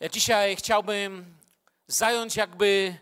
[0.00, 1.36] Ja dzisiaj chciałbym
[1.86, 2.98] zająć jakby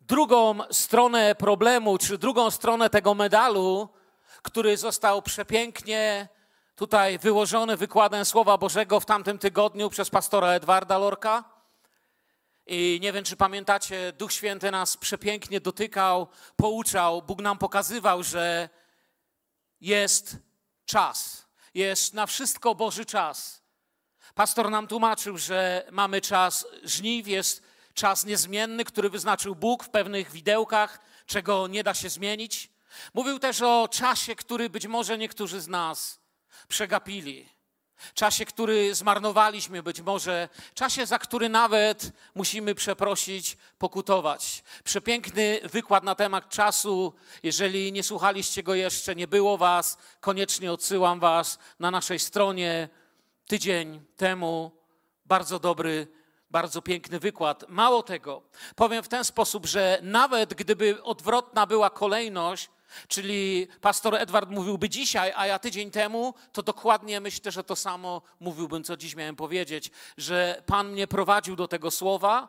[0.00, 3.88] drugą stronę problemu, czy drugą stronę tego medalu,
[4.42, 6.28] który został przepięknie
[6.74, 11.44] tutaj wyłożony wykładem Słowa Bożego w tamtym tygodniu przez pastora Edwarda Lorka.
[12.66, 18.68] I nie wiem, czy pamiętacie, Duch Święty nas przepięknie dotykał, pouczał, Bóg nam pokazywał, że
[19.80, 20.36] jest
[20.84, 23.59] czas, jest na wszystko Boży czas.
[24.34, 27.62] Pastor nam tłumaczył, że mamy czas żniw, jest
[27.94, 32.70] czas niezmienny, który wyznaczył Bóg w pewnych widełkach, czego nie da się zmienić.
[33.14, 36.20] Mówił też o czasie, który być może niektórzy z nas
[36.68, 37.48] przegapili.
[38.14, 44.62] Czasie, który zmarnowaliśmy, być może czasie, za który nawet musimy przeprosić, pokutować.
[44.84, 47.14] Przepiękny wykład na temat czasu.
[47.42, 52.88] Jeżeli nie słuchaliście go jeszcze, nie było was, koniecznie odsyłam was na naszej stronie
[53.50, 54.70] tydzień temu.
[55.26, 56.06] Bardzo dobry,
[56.50, 57.64] bardzo piękny wykład.
[57.68, 58.42] Mało tego,
[58.76, 62.70] powiem w ten sposób, że nawet gdyby odwrotna była kolejność,
[63.08, 68.22] czyli pastor Edward mówiłby dzisiaj, a ja tydzień temu, to dokładnie myślę, że to samo
[68.40, 72.48] mówiłbym, co dziś miałem powiedzieć, że Pan mnie prowadził do tego słowa.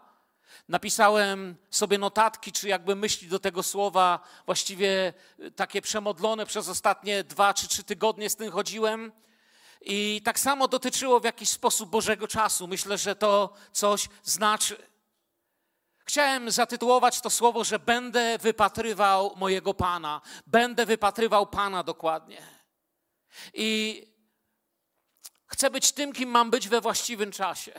[0.68, 5.14] Napisałem sobie notatki, czy jakby myśli do tego słowa, właściwie
[5.56, 9.12] takie przemodlone przez ostatnie dwa czy trzy tygodnie z tym chodziłem.
[9.82, 12.68] I tak samo dotyczyło w jakiś sposób Bożego czasu.
[12.68, 14.88] Myślę, że to coś znaczy.
[16.06, 20.22] Chciałem zatytułować to słowo, że będę wypatrywał mojego Pana.
[20.48, 22.42] Będę wypatrywał Pana dokładnie.
[23.54, 24.02] I
[25.48, 27.72] chcę być tym, kim mam być we właściwym czasie.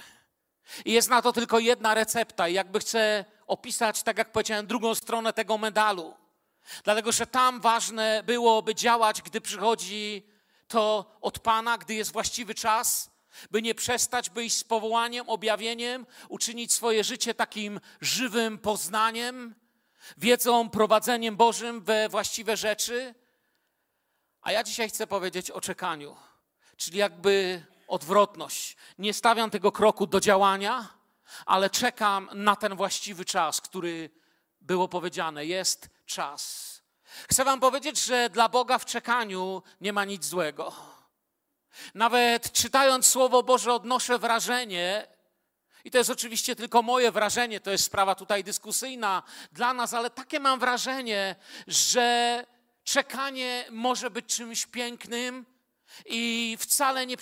[0.85, 2.49] I jest na to tylko jedna recepta.
[2.49, 6.15] I jakby chcę opisać, tak jak powiedziałem, drugą stronę tego medalu.
[6.85, 10.32] Dlatego, że tam ważne byłoby działać, gdy przychodzi
[10.73, 13.11] to od Pana, gdy jest właściwy czas,
[13.51, 19.55] by nie przestać, by iść z powołaniem, objawieniem, uczynić swoje życie takim żywym poznaniem,
[20.17, 23.15] wiedzą, prowadzeniem Bożym we właściwe rzeczy.
[24.43, 26.17] A ja dzisiaj chcę powiedzieć o czekaniu,
[26.77, 28.77] czyli jakby odwrotność.
[28.99, 30.89] Nie stawiam tego kroku do działania,
[31.47, 34.11] ale czekam na ten właściwy czas, który
[34.61, 35.47] było powiedziane.
[35.47, 36.72] Jest czas.
[37.31, 40.73] Chcę Wam powiedzieć, że dla Boga w czekaniu nie ma nic złego.
[41.95, 45.07] Nawet czytając Słowo Boże, odnoszę wrażenie,
[45.85, 49.23] i to jest oczywiście tylko moje wrażenie, to jest sprawa tutaj dyskusyjna
[49.53, 51.37] dla nas, ale takie mam wrażenie,
[51.67, 52.47] że
[52.85, 55.47] czekanie może być czymś pięknym
[56.07, 57.17] i wcale nie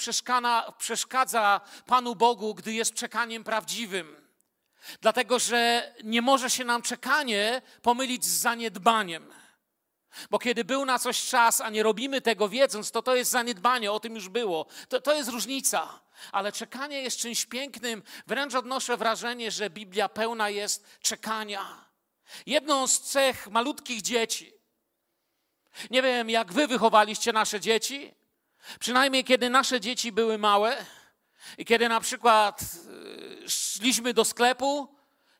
[0.79, 4.17] przeszkadza Panu Bogu, gdy jest czekaniem prawdziwym.
[5.01, 9.33] Dlatego, że nie może się nam czekanie pomylić z zaniedbaniem.
[10.31, 13.93] Bo kiedy był na coś czas, a nie robimy tego wiedząc, to to jest zaniedbanie,
[13.93, 14.67] o tym już było.
[14.89, 16.01] To, to jest różnica.
[16.33, 18.03] Ale czekanie jest czymś pięknym.
[18.27, 21.85] Wręcz odnoszę wrażenie, że Biblia pełna jest czekania.
[22.47, 24.53] Jedną z cech malutkich dzieci.
[25.91, 28.15] Nie wiem, jak wy wychowaliście nasze dzieci.
[28.81, 30.85] Przynajmniej kiedy nasze dzieci były małe
[31.59, 34.95] i kiedy na przykład e, szliśmy do sklepu,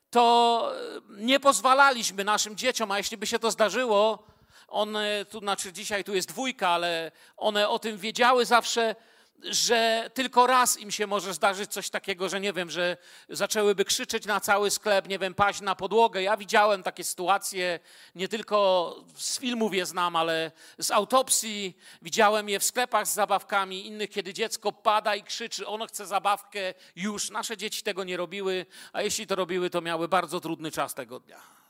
[0.09, 0.73] to
[1.09, 4.30] nie pozwalaliśmy naszym dzieciom, a jeśli by się to zdarzyło,
[4.71, 8.95] one, tu znaczy dzisiaj tu jest dwójka, ale one o tym wiedziały zawsze,
[9.43, 12.97] że tylko raz im się może zdarzyć coś takiego, że nie wiem, że
[13.29, 16.21] zaczęłyby krzyczeć na cały sklep, nie wiem, paść na podłogę.
[16.21, 17.79] Ja widziałem takie sytuacje,
[18.15, 21.77] nie tylko z filmów je znam, ale z autopsji.
[22.01, 26.73] Widziałem je w sklepach z zabawkami, innych, kiedy dziecko pada i krzyczy, ono chce zabawkę
[26.95, 27.29] już.
[27.29, 31.19] Nasze dzieci tego nie robiły, a jeśli to robiły, to miały bardzo trudny czas tego
[31.19, 31.60] dnia.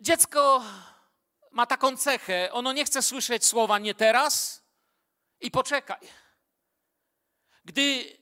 [0.00, 0.64] Dziecko
[1.50, 4.62] ma taką cechę, ono nie chce słyszeć słowa nie teraz
[5.40, 6.00] i poczekaj.
[7.64, 8.16] Gdy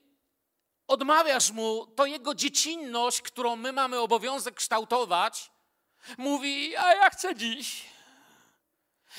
[0.87, 5.51] odmawiasz mu, to jego dziecinność, którą my mamy obowiązek kształtować,
[6.17, 7.85] mówi, a ja chcę dziś.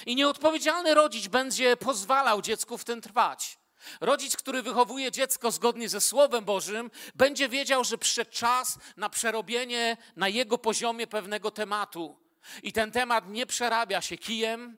[0.06, 3.58] I nieodpowiedzialny rodzic będzie pozwalał dziecku w tym trwać.
[4.00, 9.96] Rodzic, który wychowuje dziecko zgodnie ze Słowem Bożym, będzie wiedział, że przyszedł czas na przerobienie
[10.16, 12.19] na jego poziomie pewnego tematu.
[12.62, 14.76] I ten temat nie przerabia się kijem,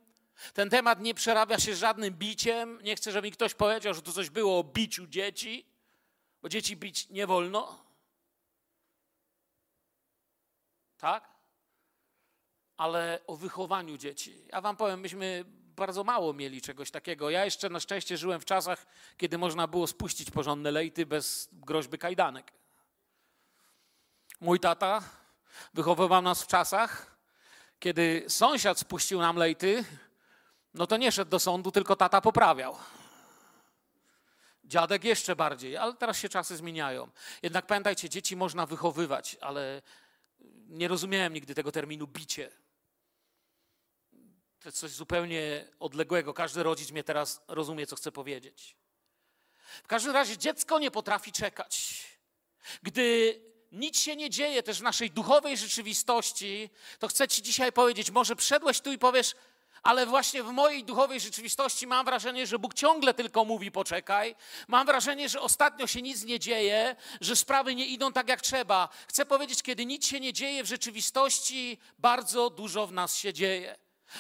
[0.55, 2.83] ten temat nie przerabia się żadnym biciem.
[2.83, 5.67] Nie chcę, żeby mi ktoś powiedział, że tu coś było o biciu dzieci,
[6.43, 7.85] bo dzieci bić nie wolno.
[10.99, 11.29] Tak?
[12.77, 14.45] Ale o wychowaniu dzieci.
[14.49, 15.45] Ja wam powiem, myśmy
[15.77, 17.31] bardzo mało mieli czegoś takiego.
[17.31, 18.87] Ja jeszcze na szczęście żyłem w czasach,
[19.17, 22.53] kiedy można było spuścić porządne lejty bez groźby kajdanek.
[24.41, 25.03] Mój tata
[25.75, 27.12] wychowywał nas w czasach,
[27.83, 29.85] kiedy sąsiad spuścił nam lejty,
[30.75, 32.77] no to nie szedł do sądu, tylko tata poprawiał.
[34.65, 37.11] dziadek jeszcze bardziej, ale teraz się czasy zmieniają.
[37.43, 39.83] Jednak pamiętajcie, dzieci można wychowywać, ale
[40.69, 42.51] nie rozumiałem nigdy tego terminu bicie.
[44.61, 46.35] To jest coś zupełnie odległego.
[46.35, 48.77] Każdy rodzic mnie teraz rozumie, co chcę powiedzieć.
[49.83, 52.05] W każdym razie dziecko nie potrafi czekać.
[52.83, 53.35] Gdy
[53.73, 58.37] nic się nie dzieje też w naszej duchowej rzeczywistości, to chcę Ci dzisiaj powiedzieć, może
[58.37, 59.35] przedłeś tu i powiesz,
[59.83, 64.35] ale właśnie w mojej duchowej rzeczywistości mam wrażenie, że Bóg ciągle tylko mówi poczekaj.
[64.69, 68.89] Mam wrażenie, że ostatnio się nic nie dzieje, że sprawy nie idą tak jak trzeba.
[69.09, 73.77] Chcę powiedzieć, kiedy nic się nie dzieje w rzeczywistości, bardzo dużo w nas się dzieje.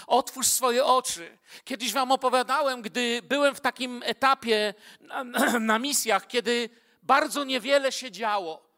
[0.07, 1.39] Otwórz swoje oczy.
[1.65, 5.25] Kiedyś Wam opowiadałem, gdy byłem w takim etapie na,
[5.61, 6.71] na misjach, kiedy
[7.03, 8.72] bardzo niewiele się działo.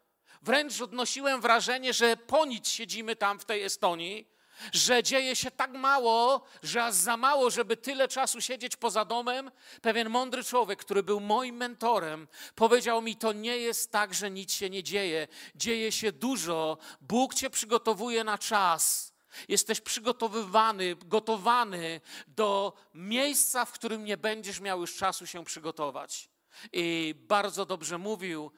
[0.45, 4.29] Wręcz odnosiłem wrażenie, że po nic siedzimy tam w tej Estonii,
[4.73, 9.51] że dzieje się tak mało, że aż za mało, żeby tyle czasu siedzieć poza domem.
[9.83, 14.53] Pewien mądry człowiek, który był moim mentorem, powiedział mi: To nie jest tak, że nic
[14.53, 15.29] się nie dzieje.
[15.55, 16.79] Dzieje się dużo.
[17.01, 19.13] Bóg cię przygotowuje na czas.
[19.49, 26.29] Jesteś przygotowywany, gotowany do miejsca, w którym nie będziesz miał już czasu się przygotować.
[26.73, 28.53] I bardzo dobrze mówił.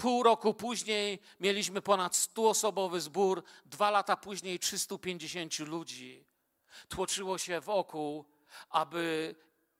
[0.00, 6.24] Pół roku później mieliśmy ponad 100-osobowy zbór, dwa lata później 350 ludzi.
[6.88, 8.24] Tłoczyło się wokół,
[8.70, 9.34] aby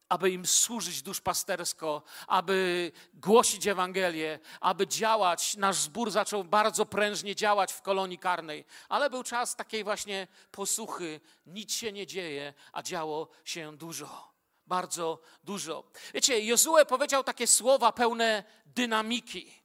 [0.09, 5.57] aby im służyć duszpastersko, aby głosić Ewangelię, aby działać.
[5.57, 11.21] Nasz zbór zaczął bardzo prężnie działać w kolonii karnej, ale był czas takiej właśnie posłuchy.
[11.47, 14.33] Nic się nie dzieje, a działo się dużo.
[14.67, 15.85] Bardzo dużo.
[16.15, 19.60] Wiecie, Jozue powiedział takie słowa pełne dynamiki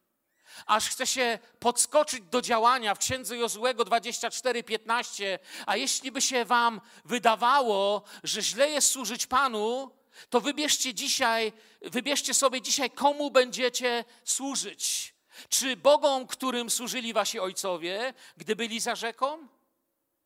[0.65, 5.39] aż chce się podskoczyć do działania w księdze Jozłego 24:15.
[5.65, 9.91] A jeśli by się wam wydawało, że źle jest służyć Panu,
[10.29, 15.15] to wybierzcie dzisiaj, wybierzcie sobie dzisiaj, komu będziecie służyć.
[15.49, 19.47] Czy Bogom, którym służyli wasi ojcowie, gdy byli za rzeką?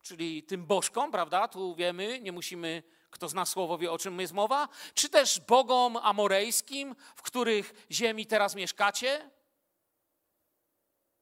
[0.01, 1.47] Czyli tym bożkom, prawda?
[1.47, 4.67] Tu wiemy, nie musimy, kto zna słowo wie, o czym jest mowa.
[4.93, 9.29] Czy też Bogom amorejskim, w których ziemi teraz mieszkacie?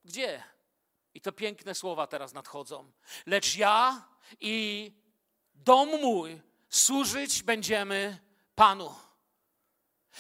[0.08, 0.44] Gdzie?
[1.14, 2.92] I to piękne słowa teraz nadchodzą.
[3.26, 4.08] Lecz ja
[4.40, 4.92] i
[5.56, 8.20] dom mój służyć będziemy
[8.56, 8.96] Panu.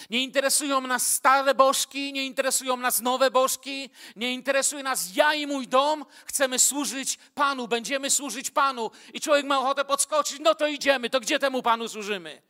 [0.09, 5.47] Nie interesują nas stare bożki, nie interesują nas nowe bożki, nie interesuje nas ja i
[5.47, 6.05] mój dom.
[6.25, 8.91] Chcemy służyć Panu, będziemy służyć Panu.
[9.13, 12.41] I człowiek ma ochotę podskoczyć, no to idziemy, to gdzie temu Panu służymy?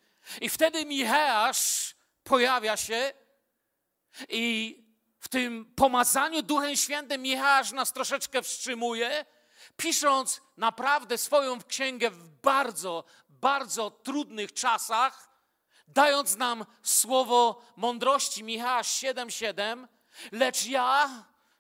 [0.41, 3.13] I wtedy Micheasz pojawia się
[4.29, 4.86] i
[5.27, 9.25] w tym pomazaniu Duchem Świętym Micheasz nas troszeczkę wstrzymuje,
[9.77, 15.29] pisząc naprawdę swoją księgę w bardzo, bardzo trudnych czasach,
[15.87, 18.43] dając nam słowo mądrości.
[18.43, 19.87] Michała 7:7.
[20.31, 21.09] Lecz ja,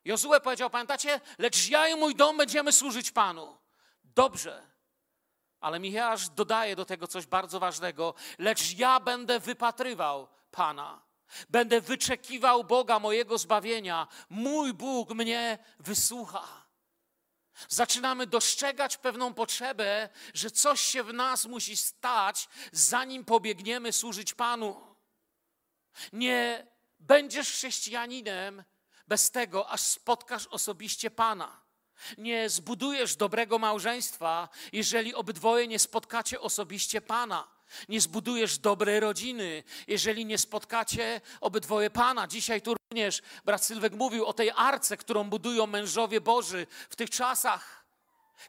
[0.05, 1.21] Jozue powiedział, pamiętacie?
[1.37, 3.57] Lecz ja i mój dom będziemy służyć Panu.
[4.03, 4.67] Dobrze.
[5.59, 8.13] Ale Michałasz dodaje do tego coś bardzo ważnego.
[8.39, 11.06] Lecz ja będę wypatrywał Pana.
[11.49, 14.07] Będę wyczekiwał Boga mojego zbawienia.
[14.29, 16.67] Mój Bóg mnie wysłucha.
[17.69, 24.95] Zaczynamy dostrzegać pewną potrzebę, że coś się w nas musi stać, zanim pobiegniemy służyć Panu.
[26.13, 26.67] Nie
[26.99, 28.63] będziesz chrześcijaninem
[29.07, 31.61] bez tego, aż spotkasz osobiście Pana.
[32.17, 37.56] Nie zbudujesz dobrego małżeństwa, jeżeli obydwoje nie spotkacie osobiście Pana.
[37.89, 42.27] Nie zbudujesz dobrej rodziny, jeżeli nie spotkacie obydwoje Pana.
[42.27, 47.09] Dzisiaj tu również brat Sylwek mówił o tej arce, którą budują mężowie Boży w tych
[47.09, 47.77] czasach.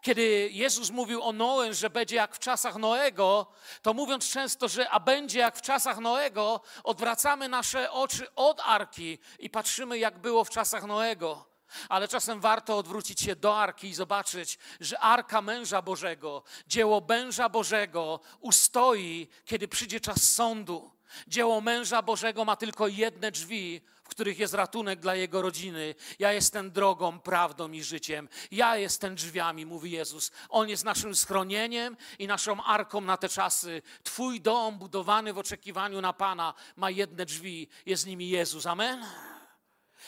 [0.01, 3.47] Kiedy Jezus mówił o Noem, że będzie jak w czasach Noego,
[3.83, 9.19] to mówiąc często, że a będzie jak w czasach Noego, odwracamy nasze oczy od arki
[9.39, 11.48] i patrzymy, jak było w czasach Noego.
[11.89, 17.49] Ale czasem warto odwrócić się do arki i zobaczyć, że arka męża Bożego, dzieło męża
[17.49, 20.91] Bożego ustoi, kiedy przyjdzie czas sądu.
[21.27, 25.95] Dzieło męża Bożego ma tylko jedne drzwi, w których jest ratunek dla jego rodziny.
[26.19, 28.29] Ja jestem drogą, prawdą i życiem.
[28.51, 30.31] Ja jestem drzwiami, mówi Jezus.
[30.49, 33.83] On jest naszym schronieniem i naszą arką na te czasy.
[34.03, 37.69] Twój dom budowany w oczekiwaniu na Pana ma jedne drzwi.
[37.87, 38.67] Jest nimi Jezus.
[38.67, 39.05] Amen.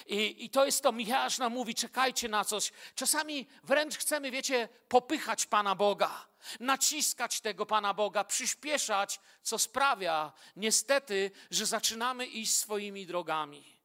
[0.06, 2.72] I, I, to jest to, Michał nam mówi, czekajcie na coś.
[2.94, 6.26] Czasami wręcz chcemy, wiecie, popychać Pana Boga,
[6.60, 13.80] naciskać tego Pana Boga, przyspieszać, co sprawia niestety, że zaczynamy iść swoimi drogami.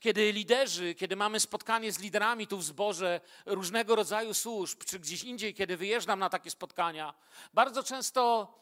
[0.00, 5.24] Kiedy liderzy, kiedy mamy spotkanie z liderami tu w zborze różnego rodzaju służb, czy gdzieś
[5.24, 7.14] indziej, kiedy wyjeżdżam na takie spotkania,
[7.54, 8.54] bardzo często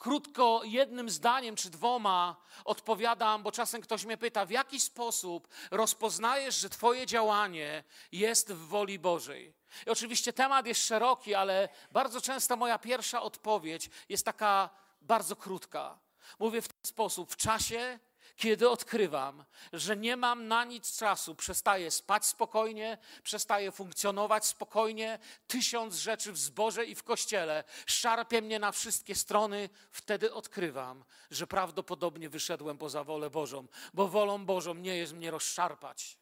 [0.00, 6.54] krótko jednym zdaniem czy dwoma odpowiadam, bo czasem ktoś mnie pyta, w jaki sposób rozpoznajesz,
[6.54, 9.54] że Twoje działanie jest w woli Bożej.
[9.86, 15.98] I oczywiście temat jest szeroki, ale bardzo często moja pierwsza odpowiedź jest taka bardzo krótka.
[16.38, 17.98] Mówię w ten sposób: w czasie,
[18.40, 25.94] kiedy odkrywam, że nie mam na nic czasu, przestaję spać spokojnie, przestaję funkcjonować spokojnie, tysiąc
[25.94, 32.28] rzeczy w zborze i w kościele szarpie mnie na wszystkie strony, wtedy odkrywam, że prawdopodobnie
[32.28, 36.18] wyszedłem poza wolę Bożą, bo wolą Bożą nie jest mnie rozszarpać.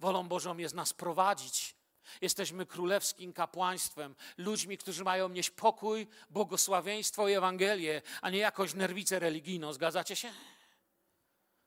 [0.00, 1.76] Wolą Bożą jest nas prowadzić.
[2.20, 9.18] Jesteśmy królewskim kapłaństwem, ludźmi, którzy mają nieść pokój, błogosławieństwo i Ewangelię, a nie jakąś nerwicę
[9.18, 9.72] religijną.
[9.72, 10.32] Zgadzacie się?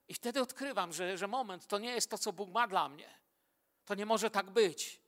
[0.09, 3.19] I wtedy odkrywam, że, że moment to nie jest to, co Bóg ma dla mnie.
[3.85, 5.01] To nie może tak być.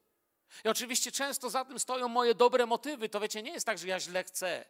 [0.65, 3.09] I oczywiście często za tym stoją moje dobre motywy.
[3.09, 4.65] To wiecie, nie jest tak, że ja źle chcę.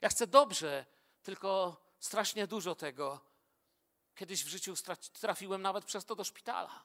[0.00, 0.86] Ja chcę dobrze,
[1.22, 3.20] tylko strasznie dużo tego.
[4.14, 4.74] Kiedyś w życiu
[5.20, 6.84] trafiłem nawet przez to do szpitala.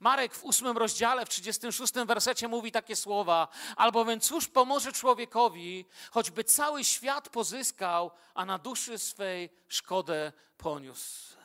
[0.00, 6.44] Marek w ósmym rozdziale, w 36 wersecie mówi takie słowa: Albowiem cóż pomoże człowiekowi, choćby
[6.44, 11.36] cały świat pozyskał, a na duszy swej szkodę poniósł.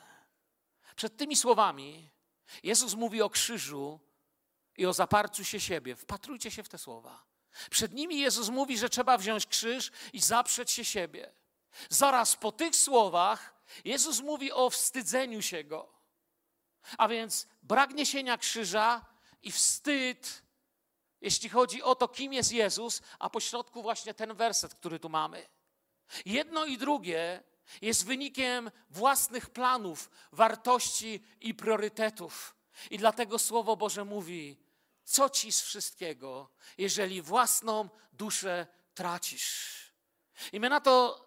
[1.02, 2.10] Przed tymi słowami
[2.62, 4.00] Jezus mówi o krzyżu
[4.76, 5.96] i o zaparciu się siebie.
[5.96, 7.24] Wpatrujcie się w te słowa.
[7.70, 11.32] Przed nimi Jezus mówi, że trzeba wziąć krzyż i zaprzeć się siebie.
[11.88, 13.54] Zaraz po tych słowach
[13.84, 15.92] Jezus mówi o wstydzeniu się Go.
[16.98, 19.06] A więc brak niesienia krzyża
[19.42, 20.42] i wstyd,
[21.20, 25.48] jeśli chodzi o to, kim jest Jezus, a pośrodku właśnie ten werset, który tu mamy.
[26.24, 27.42] Jedno i drugie
[27.82, 32.56] jest wynikiem własnych planów, wartości i priorytetów.
[32.90, 34.58] I dlatego Słowo Boże mówi:
[35.04, 39.72] co ci z wszystkiego, jeżeli własną duszę tracisz?
[40.52, 41.26] I my na to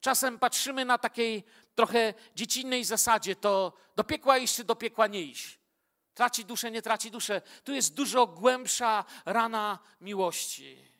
[0.00, 1.44] czasem patrzymy na takiej
[1.74, 5.58] trochę dziecinnej zasadzie: to do piekła iść czy do piekła nie iść.
[6.14, 7.42] Traci duszę, nie traci duszę.
[7.64, 10.92] Tu jest dużo głębsza rana miłości.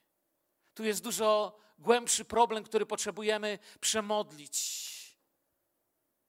[0.74, 4.88] Tu jest dużo głębszy problem, który potrzebujemy przemodlić.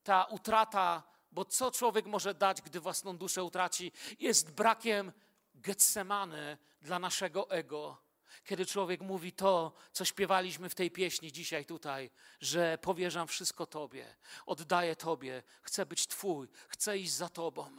[0.04, 5.12] Ta utrata, bo co człowiek może dać, gdy własną duszę utraci, jest brakiem
[5.56, 7.98] getsemane dla naszego ego.
[8.46, 12.10] Kiedy człowiek mówi to, co śpiewaliśmy w tej pieśni dzisiaj tutaj,
[12.42, 14.16] że powierzam wszystko Tobie,
[14.46, 17.76] oddaję Tobie, chcę być Twój, chcę iść za Tobą.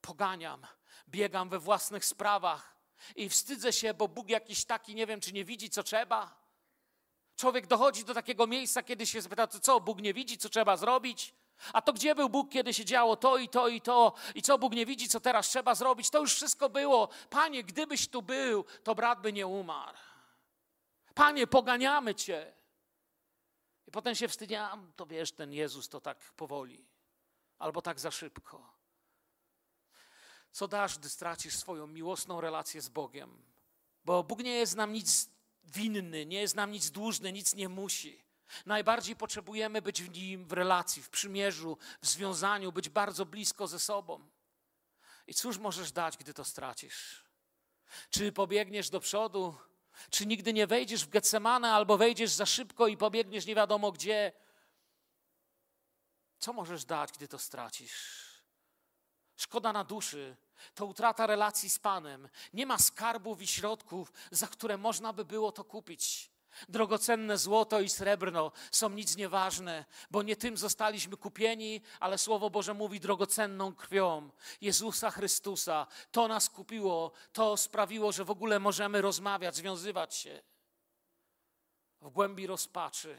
[0.00, 0.66] Poganiam,
[1.08, 2.73] biegam we własnych sprawach,
[3.16, 6.44] i wstydzę się, bo Bóg jakiś taki, nie wiem, czy nie widzi, co trzeba.
[7.36, 11.34] Człowiek dochodzi do takiego miejsca, kiedy się zapyta, co, Bóg nie widzi, co trzeba zrobić?
[11.72, 14.14] A to gdzie był Bóg, kiedy się działo to i to i to?
[14.34, 16.10] I co Bóg nie widzi, co teraz trzeba zrobić?
[16.10, 17.08] To już wszystko było.
[17.30, 19.98] Panie, gdybyś tu był, to brat by nie umarł.
[21.14, 22.54] Panie, poganiamy Cię.
[23.86, 26.84] I potem się wstydziłam, to wiesz, ten Jezus to tak powoli,
[27.58, 28.73] albo tak za szybko.
[30.54, 33.42] Co dasz, gdy stracisz swoją miłosną relację z Bogiem?
[34.04, 35.30] Bo Bóg nie jest nam nic
[35.64, 38.24] winny, nie jest nam nic dłużny, nic nie musi.
[38.66, 43.78] Najbardziej potrzebujemy być w Nim w relacji, w przymierzu, w związaniu, być bardzo blisko ze
[43.78, 44.28] sobą.
[45.26, 47.24] I cóż możesz dać, gdy to stracisz?
[48.10, 49.56] Czy pobiegniesz do przodu,
[50.10, 54.32] czy nigdy nie wejdziesz w Getsemane, albo wejdziesz za szybko i pobiegniesz nie wiadomo gdzie?
[56.38, 58.24] Co możesz dać, gdy to stracisz?
[59.36, 60.36] Szkoda na duszy,
[60.74, 62.28] to utrata relacji z Panem.
[62.52, 66.34] Nie ma skarbów i środków, za które można by było to kupić.
[66.68, 72.74] Drogocenne złoto i srebrno są nic nieważne, bo nie tym zostaliśmy kupieni, ale Słowo Boże
[72.74, 74.30] mówi drogocenną krwią
[74.60, 75.86] Jezusa Chrystusa.
[76.10, 80.42] To nas kupiło, to sprawiło, że w ogóle możemy rozmawiać, związywać się
[82.00, 83.18] w głębi rozpaczy.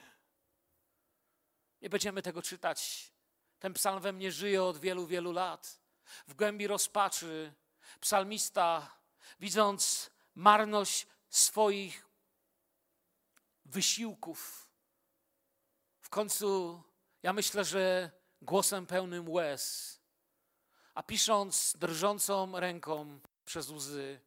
[1.82, 3.12] Nie będziemy tego czytać.
[3.60, 5.80] Ten psalm we mnie żyje od wielu, wielu lat.
[6.28, 7.54] W głębi rozpaczy
[8.00, 8.96] psalmista,
[9.40, 12.06] widząc marność swoich
[13.66, 14.70] wysiłków,
[16.02, 16.84] w końcu
[17.24, 19.96] ja myślę, że głosem pełnym łez,
[20.94, 24.22] a pisząc drżącą ręką przez łzy,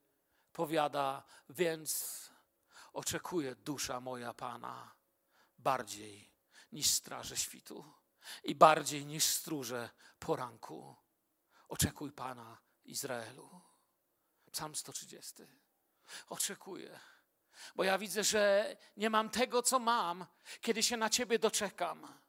[0.53, 2.31] powiada: Więc
[2.93, 4.95] oczekuje dusza moja Pana
[5.59, 6.31] bardziej
[6.73, 7.93] niż straże świtu
[8.45, 10.97] i bardziej niż stróże poranku.
[11.69, 13.61] Oczekuj Pana Izraelu.
[14.53, 15.35] Psalm 130.
[16.29, 17.01] Oczekuję.
[17.77, 20.27] Bo ja widzę, że nie mam tego, co mam,
[20.61, 22.21] kiedy się na Ciebie doczekam.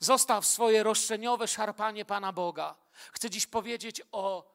[0.00, 2.76] Zostaw swoje roszczeniowe szarpanie Pana Boga.
[3.12, 4.54] Chcę dziś powiedzieć o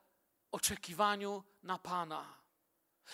[0.52, 2.45] oczekiwaniu na Pana.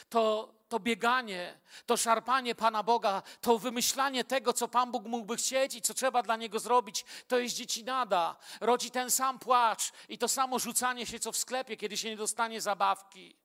[0.10, 5.76] To, to bieganie, to szarpanie Pana Boga, to wymyślanie tego, co Pan Bóg mógłby chcieć
[5.76, 8.36] i co trzeba dla Niego zrobić, to jest dziecinada.
[8.62, 12.18] Rodzi ten sam płacz i to samo rzucanie się, co w sklepie, kiedy się nie
[12.18, 13.36] dostanie zabawki.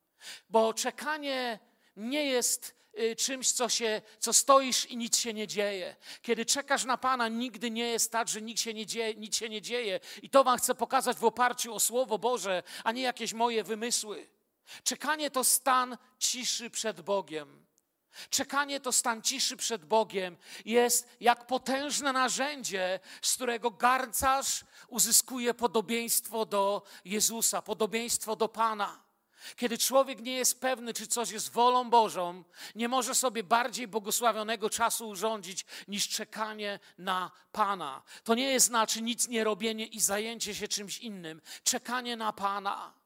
[0.51, 1.59] Bo czekanie
[1.97, 5.97] nie jest y, czymś, co, się, co stoisz i nic się nie dzieje.
[6.23, 9.15] Kiedy czekasz na Pana, nigdy nie jest tak, że nic się nie dzieje.
[9.15, 10.01] Nic się nie dzieje.
[10.23, 14.36] I to Wam chcę pokazać w oparciu o Słowo Boże, a nie jakieś moje wymysły.
[14.85, 17.67] Czekanie to stan ciszy przed Bogiem.
[18.31, 26.47] Czekanie to stan ciszy przed Bogiem jest jak potężne narzędzie, z którego garncarz uzyskuje podobieństwo
[26.47, 29.07] do Jezusa, podobieństwo do Pana.
[29.57, 32.45] Kiedy człowiek nie jest pewny, czy coś jest wolą Bożą,
[32.75, 38.03] nie może sobie bardziej błogosławionego czasu urządzić niż czekanie na Pana.
[38.25, 41.43] To nie jest znaczy nic nie robienie i zajęcie się czymś innym.
[41.65, 43.06] Czekanie na Pana.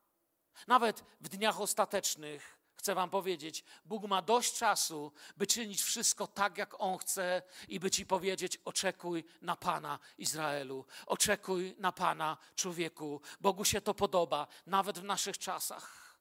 [0.66, 6.58] Nawet w dniach ostatecznych, chcę Wam powiedzieć, Bóg ma dość czasu, by czynić wszystko tak,
[6.58, 13.20] jak On chce i by Ci powiedzieć: oczekuj na Pana Izraelu, oczekuj na Pana człowieku.
[13.40, 16.16] Bogu się to podoba, nawet w naszych czasach.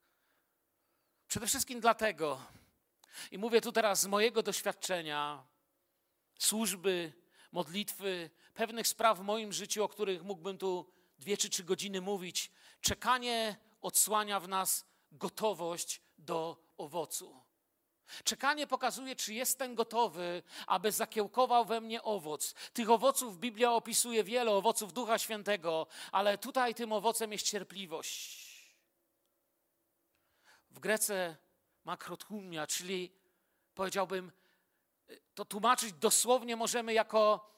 [1.28, 2.42] Przede wszystkim dlatego,
[3.32, 5.44] i mówię tu teraz z mojego doświadczenia,
[6.40, 7.14] służby,
[7.52, 12.52] modlitwy, pewnych spraw w moim życiu, o których mógłbym tu dwie czy trzy godziny mówić,
[12.82, 17.44] czekanie odsłania w nas gotowość do owocu.
[18.24, 22.54] Czekanie pokazuje, czy jestem gotowy, aby zakiełkował we mnie owoc.
[22.74, 28.50] Tych owoców Biblia opisuje wiele, owoców Ducha Świętego, ale tutaj tym owocem jest cierpliwość.
[30.70, 31.38] W Grece
[31.84, 33.14] makrotumia, czyli
[33.76, 34.32] powiedziałbym,
[35.36, 37.50] to tłumaczyć dosłownie możemy jako,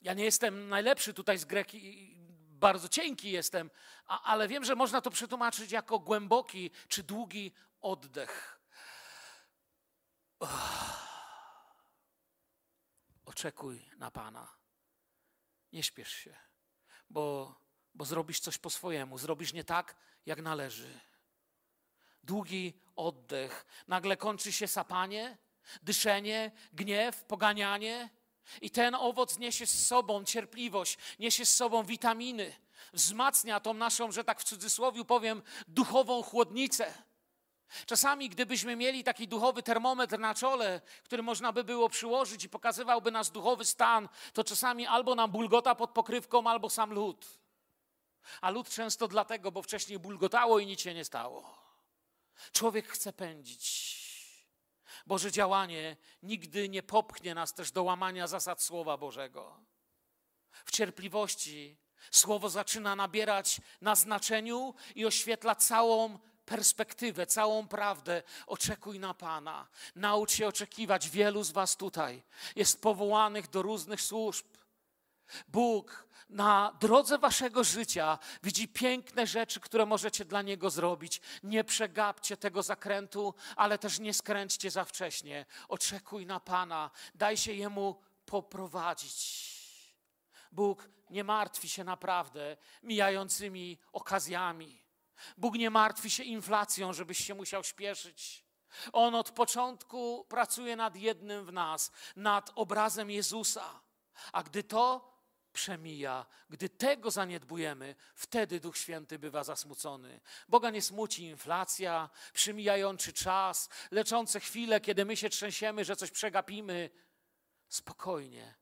[0.00, 2.16] ja nie jestem najlepszy tutaj z greki,
[2.62, 3.70] bardzo cienki jestem,
[4.06, 8.60] a, ale wiem, że można to przetłumaczyć jako głęboki czy długi oddech.
[13.24, 14.48] Oczekuj na Pana.
[15.72, 16.36] Nie śpiesz się,
[17.10, 17.54] bo,
[17.94, 21.00] bo zrobisz coś po swojemu, zrobisz nie tak, jak należy.
[22.22, 23.66] Długi oddech.
[23.88, 25.38] Nagle kończy się sapanie,
[25.82, 28.10] dyszenie, gniew, poganianie
[28.60, 32.54] i ten owoc niesie z sobą cierpliwość, niesie z sobą witaminy,
[32.92, 36.94] wzmacnia tą naszą, że tak w cudzysłowie powiem, duchową chłodnicę.
[37.86, 43.10] Czasami, gdybyśmy mieli taki duchowy termometr na czole, który można by było przyłożyć i pokazywałby
[43.10, 47.26] nas duchowy stan, to czasami albo nam bulgota pod pokrywką, albo sam lód.
[48.40, 51.58] A lód często dlatego, bo wcześniej bulgotało i nic się nie stało.
[52.52, 54.01] Człowiek chce pędzić.
[55.06, 59.60] Boże działanie nigdy nie popchnie nas też do łamania zasad Słowa Bożego.
[60.64, 61.76] W cierpliwości
[62.10, 68.22] Słowo zaczyna nabierać na znaczeniu i oświetla całą perspektywę, całą prawdę.
[68.46, 69.68] Oczekuj na Pana.
[69.96, 71.08] Naucz się oczekiwać.
[71.08, 72.22] Wielu z Was tutaj
[72.56, 74.46] jest powołanych do różnych służb.
[75.48, 81.20] Bóg na drodze waszego życia widzi piękne rzeczy, które możecie dla Niego zrobić.
[81.42, 85.46] Nie przegapcie tego zakrętu, ale też nie skręćcie za wcześnie.
[85.68, 89.52] Oczekuj na Pana, daj się Jemu poprowadzić.
[90.52, 94.82] Bóg nie martwi się naprawdę mijającymi okazjami.
[95.36, 98.44] Bóg nie martwi się inflacją, żebyś się musiał śpieszyć.
[98.92, 103.80] On od początku pracuje nad jednym w nas, nad obrazem Jezusa.
[104.32, 105.11] A gdy to
[105.52, 106.26] przemija.
[106.50, 110.20] Gdy tego zaniedbujemy, wtedy Duch Święty bywa zasmucony.
[110.48, 116.90] Boga nie smuci inflacja, przymijający czas, leczące chwile, kiedy my się trzęsiemy, że coś przegapimy.
[117.68, 118.54] Spokojnie,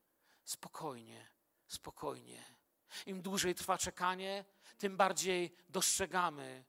[0.43, 1.27] spokojnie,
[1.67, 2.43] spokojnie.
[3.05, 4.45] Im dłużej trwa czekanie,
[4.77, 6.65] tym bardziej dostrzegamy,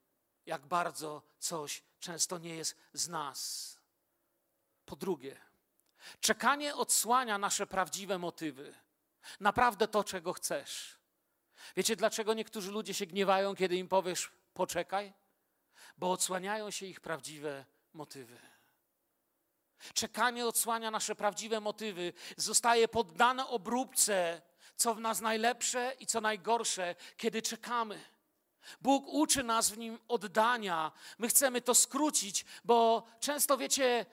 [0.47, 3.79] jak bardzo coś często nie jest z nas.
[4.85, 5.41] Po drugie,
[6.21, 8.75] czekanie odsłania nasze prawdziwe motywy.
[9.41, 10.99] Naprawdę to, czego chcesz.
[11.77, 15.13] Wiecie, dlaczego niektórzy ludzie się gniewają, kiedy im powiesz, poczekaj?
[15.99, 18.39] Bo odsłaniają się ich prawdziwe motywy.
[19.95, 24.43] Czekanie odsłania nasze prawdziwe motywy, zostaje poddane obróbce,
[24.77, 28.05] co w nas najlepsze i co najgorsze, kiedy czekamy.
[28.81, 30.93] Bóg uczy nas w nim oddania.
[31.19, 34.07] My chcemy to skrócić, bo często wiecie,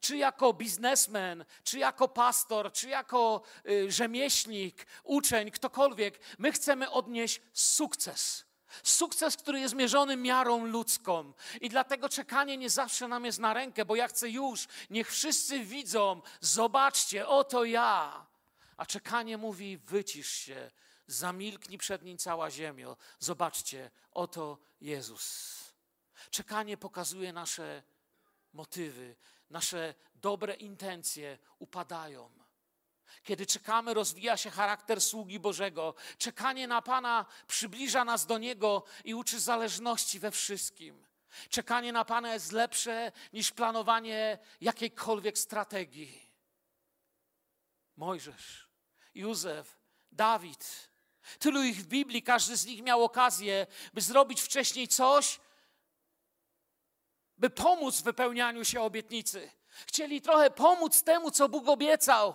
[0.00, 7.40] czy jako biznesmen, czy jako pastor, czy jako y, rzemieślnik, uczeń, ktokolwiek, my chcemy odnieść
[7.52, 8.46] sukces.
[8.82, 11.32] Sukces, który jest mierzony miarą ludzką.
[11.60, 15.64] I dlatego czekanie nie zawsze nam jest na rękę, bo ja chcę już, niech wszyscy
[15.64, 18.26] widzą, zobaczcie, oto ja.
[18.76, 20.70] A czekanie mówi, wycisz się,
[21.06, 22.96] zamilknij przed nim cała ziemia.
[23.18, 25.56] Zobaczcie, oto Jezus.
[26.30, 27.82] Czekanie pokazuje nasze
[28.52, 29.16] motywy,
[29.50, 32.30] nasze dobre intencje upadają.
[33.22, 35.94] Kiedy czekamy, rozwija się charakter sługi Bożego.
[36.18, 41.06] Czekanie na Pana przybliża nas do Niego i uczy zależności we wszystkim.
[41.48, 46.32] Czekanie na Pana jest lepsze niż planowanie jakiejkolwiek strategii.
[47.96, 48.68] Mojżesz,
[49.14, 49.78] Józef,
[50.12, 50.90] Dawid.
[51.38, 55.40] Tylu ich w Biblii, każdy z nich miał okazję, by zrobić wcześniej coś,
[57.38, 59.50] by pomóc w wypełnianiu się obietnicy.
[59.86, 62.34] Chcieli trochę pomóc temu, co Bóg obiecał.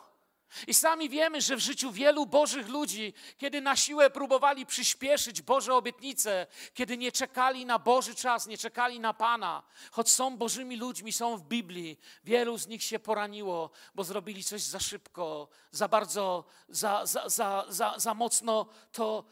[0.68, 5.74] I sami wiemy, że w życiu wielu Bożych ludzi, kiedy na siłę próbowali przyspieszyć Boże
[5.74, 11.14] obietnice, kiedy nie czekali na Boży czas, nie czekali na Pana, choć są Bożymi ludźmi,
[11.14, 16.44] są w Biblii, wielu z nich się poraniło, bo zrobili coś za szybko, za bardzo,
[16.70, 19.24] za, za, za, za, za mocno to,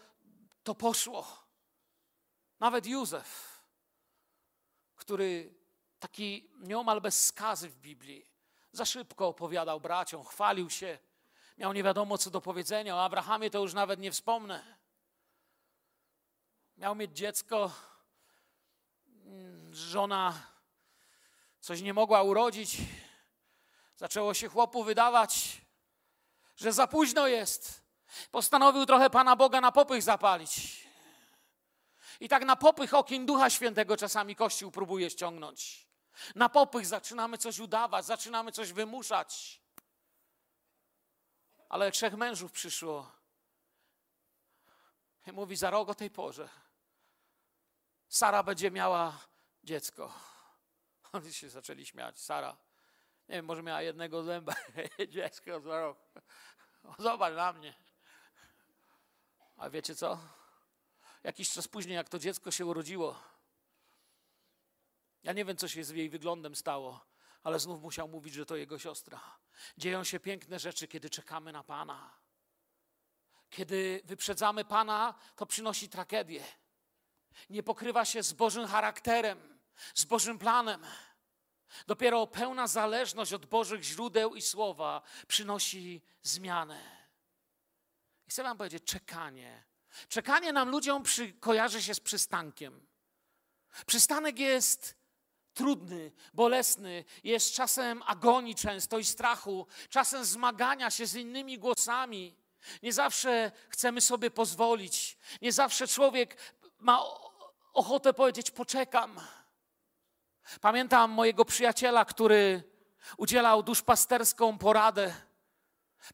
[0.64, 1.28] to poszło.
[2.60, 3.62] Nawet Józef,
[4.96, 5.59] który
[6.00, 8.30] taki nieomal bez skazy w Biblii,
[8.72, 11.00] za szybko opowiadał braciom, chwalił się,
[11.58, 12.96] miał nie wiadomo co do powiedzenia.
[12.96, 14.78] O Abrahamie to już nawet nie wspomnę.
[16.78, 17.72] Miał mieć dziecko,
[19.72, 20.34] żona
[21.60, 22.78] coś nie mogła urodzić.
[23.96, 25.62] Zaczęło się chłopu wydawać,
[26.56, 27.84] że za późno jest.
[28.32, 30.84] Postanowił trochę Pana Boga na popych zapalić.
[32.20, 35.89] I tak na popych okien Ducha Świętego czasami Kościół próbuje ściągnąć.
[36.36, 39.62] Na popych zaczynamy coś udawać, zaczynamy coś wymuszać.
[41.70, 43.12] Ale trzech mężów przyszło
[45.28, 46.50] i mówi za rok o tej porze.
[48.08, 49.20] Sara będzie miała
[49.64, 50.14] dziecko.
[51.14, 52.20] Oni się zaczęli śmiać.
[52.20, 52.58] Sara,
[53.30, 54.56] nie wiem, może miała jednego zęba,
[55.16, 55.98] dziecko za rok.
[57.00, 57.74] Zobacz na mnie.
[59.58, 60.20] A wiecie co?
[61.24, 63.20] Jakiś czas później, jak to dziecko się urodziło,
[65.24, 67.06] ja nie wiem, co się z jej wyglądem stało,
[67.44, 69.22] ale znów musiał mówić, że to jego siostra.
[69.78, 72.20] Dzieją się piękne rzeczy, kiedy czekamy na Pana.
[73.50, 76.44] Kiedy wyprzedzamy Pana, to przynosi tragedię.
[77.50, 79.60] Nie pokrywa się z Bożym charakterem,
[79.94, 80.86] z Bożym planem.
[81.88, 87.00] Dopiero pełna zależność od Bożych źródeł i słowa przynosi zmianę.
[88.28, 89.64] I chcę Wam powiedzieć, czekanie.
[90.10, 92.88] Czekanie nam ludziom przy, kojarzy się z przystankiem.
[93.86, 94.99] Przystanek jest
[95.54, 102.36] trudny, bolesny, jest czasem agonii często i strachu, czasem zmagania się z innymi głosami.
[102.84, 106.38] Nie zawsze chcemy sobie pozwolić, nie zawsze człowiek
[106.80, 107.04] ma
[107.74, 109.20] ochotę powiedzieć: Poczekam.
[110.62, 112.64] Pamiętam mojego przyjaciela, który
[113.18, 115.14] udzielał duszpasterską poradę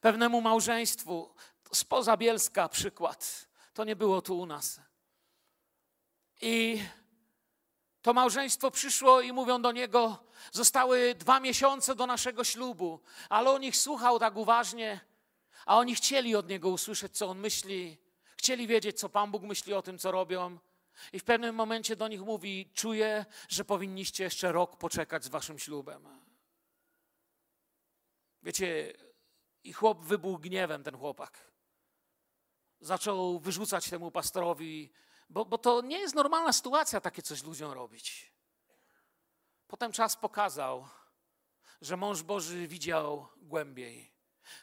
[0.02, 1.36] pewnemu małżeństwu.
[1.74, 3.48] Spoza Bielska przykład.
[3.74, 4.80] To nie było tu u nas.
[6.42, 6.84] I
[8.06, 13.64] to małżeństwo przyszło i mówią do niego: Zostały dwa miesiące do naszego ślubu, ale on
[13.64, 15.00] ich słuchał tak uważnie,
[15.66, 17.98] a oni chcieli od niego usłyszeć, co on myśli,
[18.38, 20.58] chcieli wiedzieć, co Pan Bóg myśli o tym, co robią.
[21.14, 25.60] I w pewnym momencie do nich mówi: Czuję, że powinniście jeszcze rok poczekać z waszym
[25.60, 26.08] ślubem.
[28.44, 28.94] Wiecie,
[29.64, 31.52] i chłop wybuchł gniewem, ten chłopak.
[32.80, 34.92] Zaczął wyrzucać temu pastorowi
[35.30, 38.32] bo, bo to nie jest normalna sytuacja takie coś ludziom robić.
[39.68, 40.88] Potem czas pokazał,
[41.82, 44.12] że mąż Boży widział głębiej.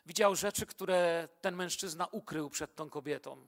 [0.07, 3.47] Widział rzeczy, które ten mężczyzna ukrył przed tą kobietą.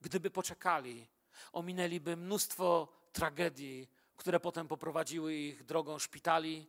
[0.00, 1.08] Gdyby poczekali,
[1.52, 6.66] ominęliby mnóstwo tragedii, które potem poprowadziły ich drogą szpitali,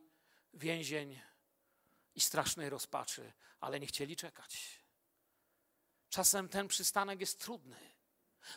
[0.54, 1.20] więzień
[2.14, 4.80] i strasznej rozpaczy, ale nie chcieli czekać.
[6.08, 7.93] Czasem ten przystanek jest trudny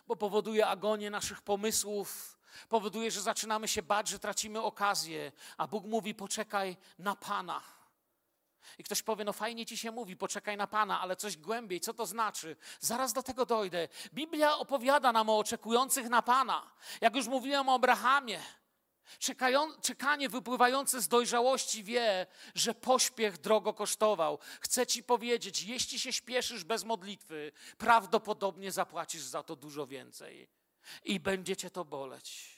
[0.08, 2.38] bo powoduje agonię naszych pomysłów,
[2.70, 7.62] powoduje, że zaczynamy się bać, że tracimy okazję, a Bóg mówi: poczekaj na Pana.
[8.78, 11.94] I ktoś powie, no fajnie ci się mówi, poczekaj na Pana, ale coś głębiej, co
[11.94, 12.56] to znaczy?
[12.80, 13.88] Zaraz do tego dojdę.
[14.14, 16.72] Biblia opowiada nam o oczekujących na Pana.
[17.02, 18.42] Jak już mówiłem o Abrahamie,
[19.20, 24.40] Czekają, czekanie wypływające z dojrzałości wie, że pośpiech drogo kosztował.
[24.62, 30.50] Chcę ci powiedzieć, jeśli się śpieszysz bez modlitwy, prawdopodobnie zapłacisz za to dużo więcej
[31.04, 32.58] i będziecie to boleć.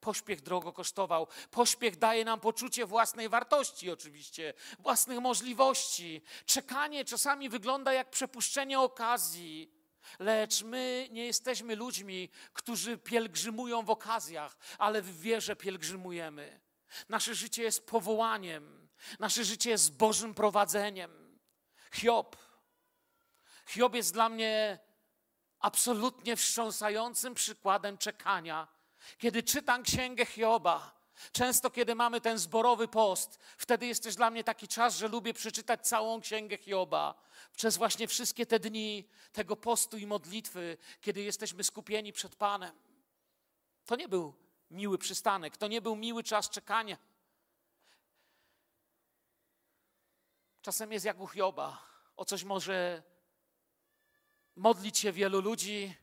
[0.00, 1.26] Pośpiech drogo kosztował.
[1.50, 6.22] Pośpiech daje nam poczucie własnej wartości, oczywiście, własnych możliwości.
[6.46, 9.75] Czekanie czasami wygląda jak przepuszczenie okazji.
[10.18, 16.60] Lecz my nie jesteśmy ludźmi, którzy pielgrzymują w okazjach, ale w wierze pielgrzymujemy.
[17.08, 18.88] Nasze życie jest powołaniem,
[19.18, 21.38] nasze życie jest Bożym prowadzeniem.
[21.92, 22.36] Hiob.
[23.68, 24.78] Hiob jest dla mnie
[25.58, 28.68] absolutnie wstrząsającym przykładem czekania.
[29.18, 30.95] Kiedy czytam księgę Hioba,
[31.32, 35.34] Często, kiedy mamy ten zborowy post, wtedy jest też dla mnie taki czas, że lubię
[35.34, 37.14] przeczytać całą księgę Hioba.
[37.56, 42.72] Przez właśnie wszystkie te dni tego postu i modlitwy, kiedy jesteśmy skupieni przed Panem.
[43.86, 44.34] To nie był
[44.70, 46.96] miły przystanek, to nie był miły czas czekania.
[50.62, 51.82] Czasem jest jak u Hioba.
[52.16, 53.02] O coś może
[54.56, 55.94] modlić się wielu ludzi,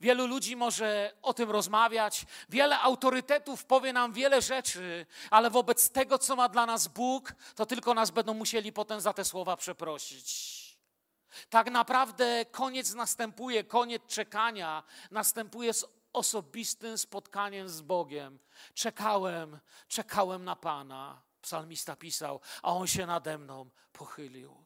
[0.00, 6.18] Wielu ludzi może o tym rozmawiać, wiele autorytetów powie nam wiele rzeczy, ale wobec tego,
[6.18, 10.62] co ma dla nas Bóg, to tylko nas będą musieli potem za te słowa przeprosić.
[11.50, 18.38] Tak naprawdę koniec następuje, koniec czekania następuje z osobistym spotkaniem z Bogiem.
[18.74, 24.64] Czekałem, czekałem na Pana, psalmista pisał, a On się nade mną pochylił.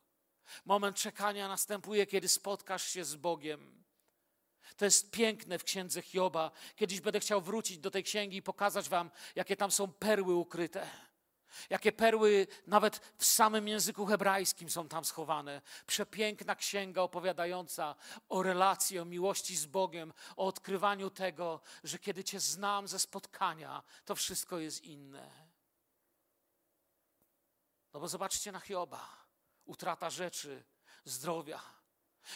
[0.65, 3.86] Moment czekania następuje, kiedy spotkasz się z Bogiem.
[4.76, 6.50] To jest piękne w księdze Hioba.
[6.76, 10.90] Kiedyś będę chciał wrócić do tej księgi i pokazać Wam, jakie tam są perły ukryte.
[11.70, 15.62] Jakie perły nawet w samym języku hebrajskim są tam schowane.
[15.87, 17.94] Przepiękna księga opowiadająca
[18.29, 23.83] o relacji, o miłości z Bogiem, o odkrywaniu tego, że kiedy Cię znam ze spotkania,
[24.05, 25.31] to wszystko jest inne.
[27.92, 29.26] No bo zobaczcie na Hioba.
[29.64, 30.64] Utrata rzeczy,
[31.05, 31.62] zdrowia,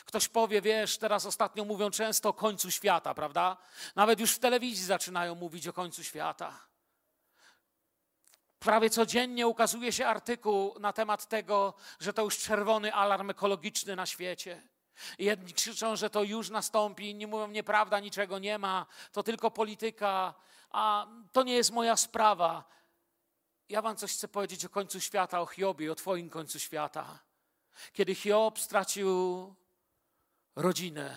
[0.05, 3.57] Ktoś powie, wiesz, teraz ostatnio mówią często o końcu świata, prawda?
[3.97, 6.61] Nawet już w telewizji zaczynają mówić o końcu świata.
[8.59, 14.07] Prawie codziennie ukazuje się artykuł na temat tego, że to już czerwony alarm ekologiczny na
[14.07, 14.63] świecie.
[15.19, 20.35] Jedni krzyczą, że to już nastąpi, inni mówią, nieprawda, niczego nie ma, to tylko polityka,
[20.71, 22.65] a to nie jest moja sprawa.
[23.69, 27.19] Ja wam coś chcę powiedzieć o końcu świata, o Hiobie, o twoim końcu świata.
[27.93, 29.55] Kiedy Hiob stracił
[30.57, 31.17] rodzinę,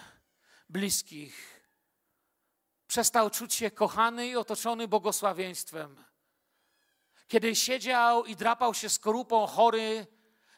[0.70, 1.64] bliskich.
[2.88, 6.04] Przestał czuć się kochany i otoczony błogosławieństwem.
[7.28, 10.08] Kiedy siedział i drapał się skorupą chory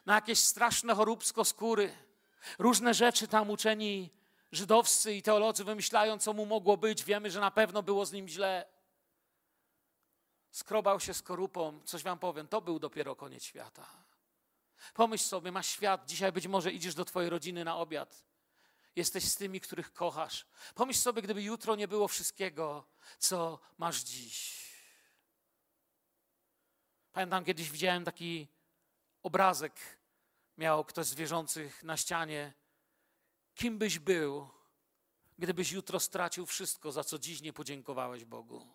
[0.06, 1.92] na jakieś straszne choróbsko skóry,
[2.58, 4.10] różne rzeczy tam uczeni
[4.52, 7.04] żydowscy i teolodzy wymyślają, co mu mogło być.
[7.04, 8.66] Wiemy, że na pewno było z nim źle.
[10.50, 13.86] Skrobał się skorupą, coś wam powiem, to był dopiero koniec świata.
[14.94, 18.24] Pomyśl sobie, masz świat, dzisiaj być może idziesz do twojej rodziny na obiad.
[18.96, 20.46] Jesteś z tymi, których kochasz.
[20.74, 24.66] Pomyśl sobie, gdyby jutro nie było wszystkiego, co masz dziś.
[27.12, 28.48] Pamiętam, kiedyś widziałem taki
[29.22, 30.00] obrazek,
[30.58, 32.52] miał ktoś z wierzących na ścianie.
[33.54, 34.48] Kim byś był,
[35.38, 38.66] gdybyś jutro stracił wszystko, za co dziś nie podziękowałeś Bogu?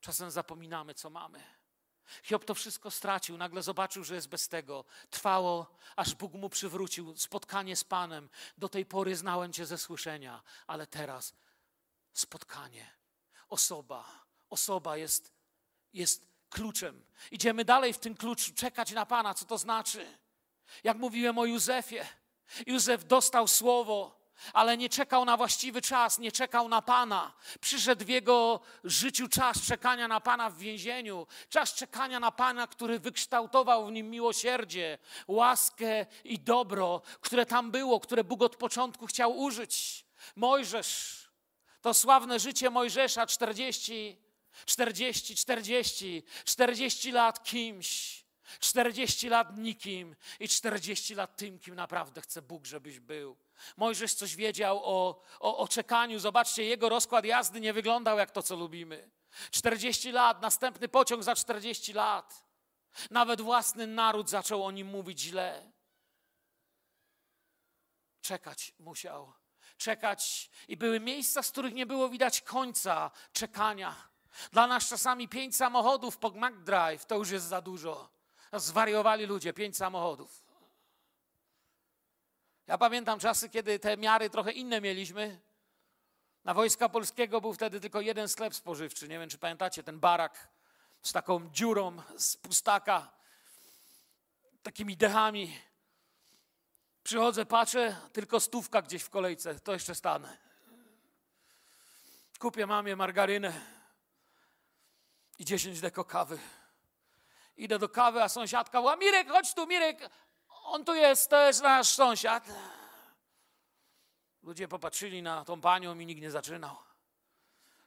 [0.00, 1.57] Czasem zapominamy, co mamy.
[2.22, 4.84] Hiob to wszystko stracił, nagle zobaczył, że jest bez tego.
[5.10, 8.28] Trwało, aż Bóg mu przywrócił spotkanie z Panem.
[8.58, 11.34] Do tej pory znałem Cię ze słyszenia, ale teraz
[12.12, 12.90] spotkanie.
[13.48, 15.32] Osoba, osoba jest,
[15.92, 17.04] jest kluczem.
[17.30, 20.18] Idziemy dalej w tym kluczu, czekać na Pana, co to znaczy.
[20.84, 22.00] Jak mówiłem o Józefie,
[22.66, 24.17] Józef dostał słowo,
[24.52, 27.32] ale nie czekał na właściwy czas, nie czekał na Pana.
[27.60, 32.98] Przyszedł w jego życiu czas czekania na Pana w więzieniu, czas czekania na Pana, który
[32.98, 34.98] wykształtował w nim miłosierdzie,
[35.28, 40.04] łaskę i dobro, które tam było, które Bóg od początku chciał użyć.
[40.36, 41.18] Mojżesz,
[41.80, 44.18] to sławne życie Mojżesza 40,
[44.66, 48.18] 40, 40, 40 lat kimś.
[48.60, 53.36] 40 lat nikim i 40 lat tym, kim naprawdę chce Bóg, żebyś był.
[53.76, 56.18] Mojżesz coś wiedział o, o, o czekaniu.
[56.18, 59.10] Zobaczcie, jego rozkład jazdy nie wyglądał jak to, co lubimy.
[59.50, 62.44] 40 lat, następny pociąg za 40 lat.
[63.10, 65.72] Nawet własny naród zaczął o nim mówić źle.
[68.20, 69.32] Czekać musiał.
[69.76, 70.50] Czekać.
[70.68, 74.08] I były miejsca, z których nie było widać końca czekania.
[74.52, 78.10] Dla nas czasami pięć samochodów po McDrive to już jest za dużo.
[78.52, 80.47] Zwariowali ludzie, pięć samochodów.
[82.68, 85.40] Ja pamiętam czasy, kiedy te miary trochę inne mieliśmy.
[86.44, 89.08] Na Wojska Polskiego był wtedy tylko jeden sklep spożywczy.
[89.08, 90.48] Nie wiem, czy pamiętacie ten barak
[91.02, 93.10] z taką dziurą z pustaka,
[94.62, 95.60] takimi dechami.
[97.02, 100.38] Przychodzę, patrzę, tylko stówka gdzieś w kolejce, to jeszcze stanę.
[102.38, 103.52] Kupię mamie margarynę
[105.38, 106.38] i 10 deko kawy.
[107.56, 110.10] Idę do kawy, a sąsiadka mówi, Mirek, chodź tu, Mirek,
[110.70, 112.44] on tu jest, to jest nasz sąsiad.
[114.42, 116.76] Ludzie popatrzyli na tą panią i nikt nie zaczynał.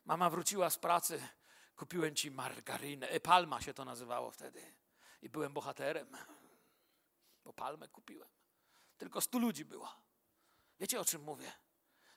[0.05, 1.27] Mama wróciła z pracy,
[1.75, 4.75] kupiłem ci margarynę, e, palma się to nazywało wtedy.
[5.21, 6.17] I byłem bohaterem,
[7.43, 8.29] bo palmę kupiłem.
[8.97, 9.95] Tylko stu ludzi było.
[10.79, 11.51] Wiecie o czym mówię?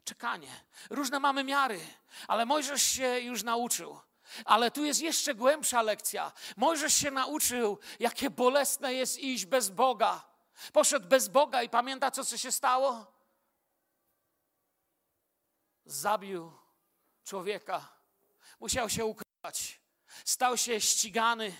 [0.05, 0.65] Czekanie.
[0.91, 1.81] Różne mamy miary,
[2.29, 4.01] ale Mojżesz się już nauczył.
[4.45, 6.33] Ale tu jest jeszcze głębsza lekcja.
[6.57, 10.34] Mojżesz się nauczył, jakie bolesne jest iść bez Boga.
[10.73, 13.13] Poszedł bez Boga i pamięta, co, się stało?
[15.85, 16.53] Zabił
[17.25, 17.89] człowieka.
[18.61, 19.81] Musiał się ukrywać.
[20.25, 21.57] Stał się ścigany.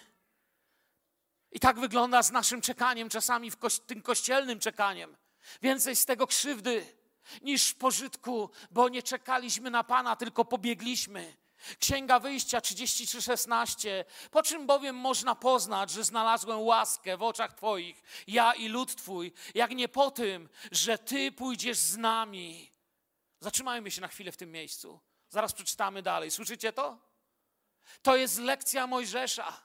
[1.51, 5.17] I tak wygląda z naszym czekaniem, czasami w koś tym kościelnym czekaniem.
[5.63, 6.97] Więcej z tego krzywdy
[7.43, 11.37] niż pożytku, bo nie czekaliśmy na Pana, tylko pobiegliśmy.
[11.81, 14.05] Księga Wyjścia 33:16.
[14.31, 19.33] Po czym bowiem można poznać, że znalazłem łaskę w oczach Twoich, ja i lud Twój,
[19.55, 22.73] jak nie po tym, że Ty pójdziesz z nami.
[23.41, 25.01] Zatrzymajmy się na chwilę w tym miejscu.
[25.29, 26.31] Zaraz przeczytamy dalej.
[26.31, 26.99] Słyszycie to?
[28.03, 29.61] To jest lekcja Mojżesza.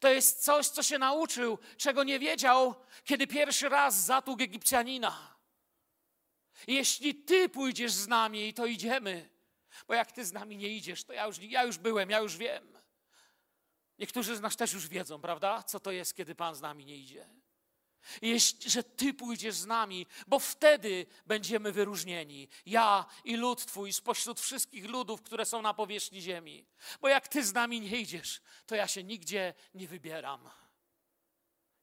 [0.00, 5.36] To jest coś, co się nauczył, czego nie wiedział, kiedy pierwszy raz zatługł Egipcjanina.
[6.66, 9.35] Jeśli Ty pójdziesz z nami, to idziemy.
[9.88, 12.36] Bo jak Ty z nami nie idziesz, to ja już, ja już byłem, ja już
[12.36, 12.78] wiem.
[13.98, 15.62] Niektórzy z nas też już wiedzą, prawda?
[15.62, 17.28] Co to jest, kiedy Pan z nami nie idzie.
[18.22, 22.48] Jeśli, że Ty pójdziesz z nami, bo wtedy będziemy wyróżnieni.
[22.66, 26.66] Ja i lud Twój spośród wszystkich ludów, które są na powierzchni ziemi.
[27.00, 30.50] Bo jak Ty z nami nie idziesz, to ja się nigdzie nie wybieram.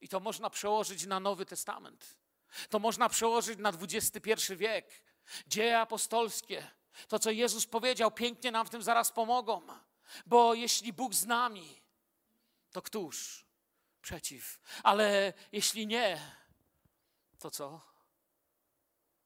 [0.01, 2.17] I to można przełożyć na Nowy Testament.
[2.69, 5.03] To można przełożyć na XXI wiek.
[5.47, 6.67] Dzieje apostolskie.
[7.07, 9.61] To, co Jezus powiedział, pięknie nam w tym zaraz pomogą.
[10.25, 11.81] Bo jeśli Bóg z nami,
[12.71, 13.45] to któż
[14.01, 14.59] przeciw?
[14.83, 16.21] Ale jeśli nie,
[17.39, 17.81] to co?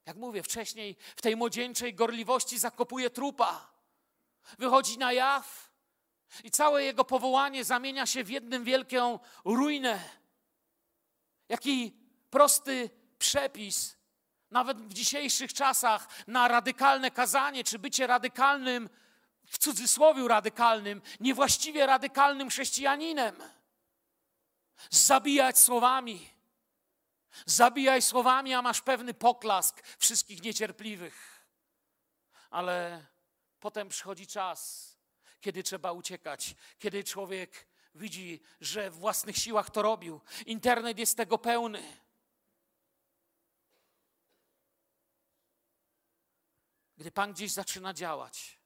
[0.05, 3.71] Jak mówię wcześniej, w tej młodzieńczej gorliwości zakopuje trupa.
[4.59, 5.71] Wychodzi na jaw
[6.43, 10.09] i całe jego powołanie zamienia się w jedną wielką ruinę.
[11.49, 11.97] Jaki
[12.29, 13.96] prosty przepis,
[14.51, 18.89] nawet w dzisiejszych czasach, na radykalne kazanie, czy bycie radykalnym,
[19.47, 23.35] w cudzysłowie radykalnym, niewłaściwie radykalnym chrześcijaninem.
[24.89, 26.29] Zabijać słowami.
[27.45, 31.45] Zabijaj słowami, a masz pewny poklask wszystkich niecierpliwych.
[32.49, 33.05] Ale
[33.59, 34.91] potem przychodzi czas,
[35.41, 40.21] kiedy trzeba uciekać, kiedy człowiek widzi, że w własnych siłach to robił.
[40.45, 42.06] Internet jest tego pełny.
[46.97, 48.59] Gdy Pan gdzieś zaczyna działać,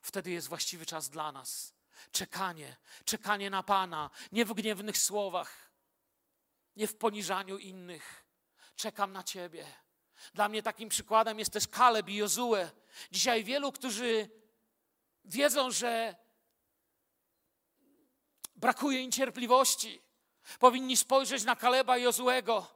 [0.00, 1.74] wtedy jest właściwy czas dla nas.
[2.12, 5.70] Czekanie, czekanie na Pana, nie w gniewnych słowach,
[6.76, 8.24] nie w poniżaniu innych.
[8.76, 9.66] Czekam na Ciebie.
[10.34, 12.70] Dla mnie takim przykładem jest też Kaleb i Jozue.
[13.10, 14.30] Dzisiaj wielu, którzy
[15.24, 16.16] wiedzą, że
[18.56, 20.02] brakuje im cierpliwości,
[20.58, 22.73] powinni spojrzeć na Kaleba i Jozuego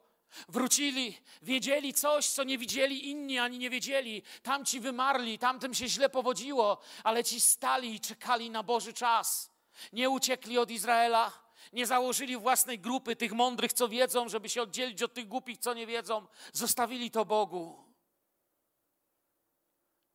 [0.48, 4.22] Wrócili, wiedzieli coś, co nie widzieli inni ani nie wiedzieli.
[4.42, 9.50] Tamci wymarli, tamtym się źle powodziło, ale ci stali i czekali na Boży czas.
[9.92, 11.32] Nie uciekli od Izraela,
[11.72, 15.74] nie założyli własnej grupy tych mądrych, co wiedzą, żeby się oddzielić od tych głupich, co
[15.74, 16.26] nie wiedzą.
[16.52, 17.84] Zostawili to Bogu.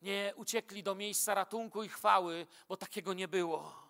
[0.02, 3.83] Nie uciekli do miejsca ratunku i chwały, bo takiego nie było.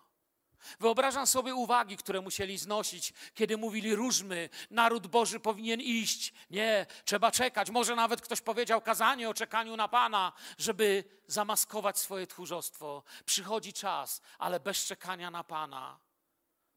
[0.80, 6.32] Wyobrażam sobie uwagi, które musieli znosić, kiedy mówili: Różmy, naród Boży powinien iść.
[6.50, 7.70] Nie, trzeba czekać.
[7.70, 13.02] Może nawet ktoś powiedział kazanie o czekaniu na Pana, żeby zamaskować swoje tchórzostwo.
[13.24, 15.98] Przychodzi czas, ale bez czekania na Pana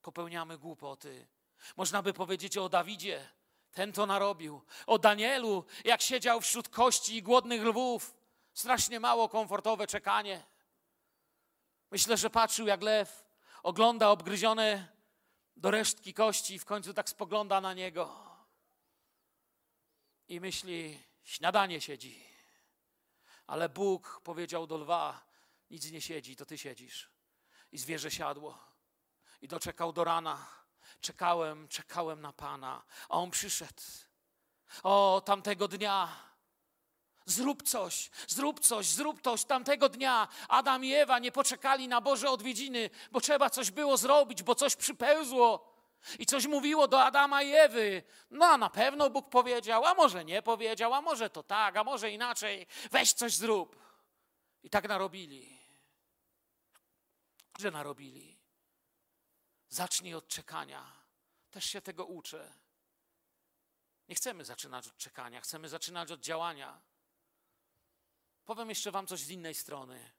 [0.02, 1.28] popełniamy głupoty.
[1.78, 3.30] Można by powiedzieć o Dawidzie,
[3.72, 4.62] ten to narobił.
[4.88, 8.16] O Danielu, jak siedział wśród kości i głodnych lwów.
[8.54, 10.44] Strasznie mało komfortowe czekanie.
[11.92, 13.27] Myślę, że patrzył jak lew
[13.64, 14.88] ogląda obgryzione
[15.56, 18.28] do resztki kości i w końcu tak spogląda na niego
[20.28, 22.24] i myśli, śniadanie siedzi.
[23.48, 25.26] Ale Bóg powiedział do lwa,
[25.70, 27.10] nic nie siedzi, to ty siedzisz.
[27.72, 28.60] I zwierzę siadło.
[29.42, 30.48] I doczekał do rana.
[31.02, 33.82] Czekałem, czekałem na Pana, a On przyszedł.
[34.84, 36.28] O, tamtego dnia
[37.28, 39.46] Zrób coś, zrób coś, zrób coś.
[39.46, 44.44] Tamtego dnia Adam i Ewa nie poczekali na Boże odwiedziny, bo trzeba coś było zrobić,
[44.44, 45.78] bo coś przypełzło.
[46.20, 48.04] I coś mówiło do Adama i Ewy.
[48.32, 52.12] No, na pewno Bóg powiedział, a może nie powiedział, a może to tak, a może
[52.12, 52.68] inaczej.
[52.92, 53.76] Weź coś zrób.
[54.64, 55.60] I tak narobili.
[57.60, 58.38] Że narobili.
[59.70, 60.92] Zacznij od czekania.
[61.52, 62.54] Też się tego uczę.
[64.10, 66.82] Nie chcemy zaczynać od czekania, chcemy zaczynać od działania.
[68.48, 70.12] Powiem jeszcze Wam coś z innej strony.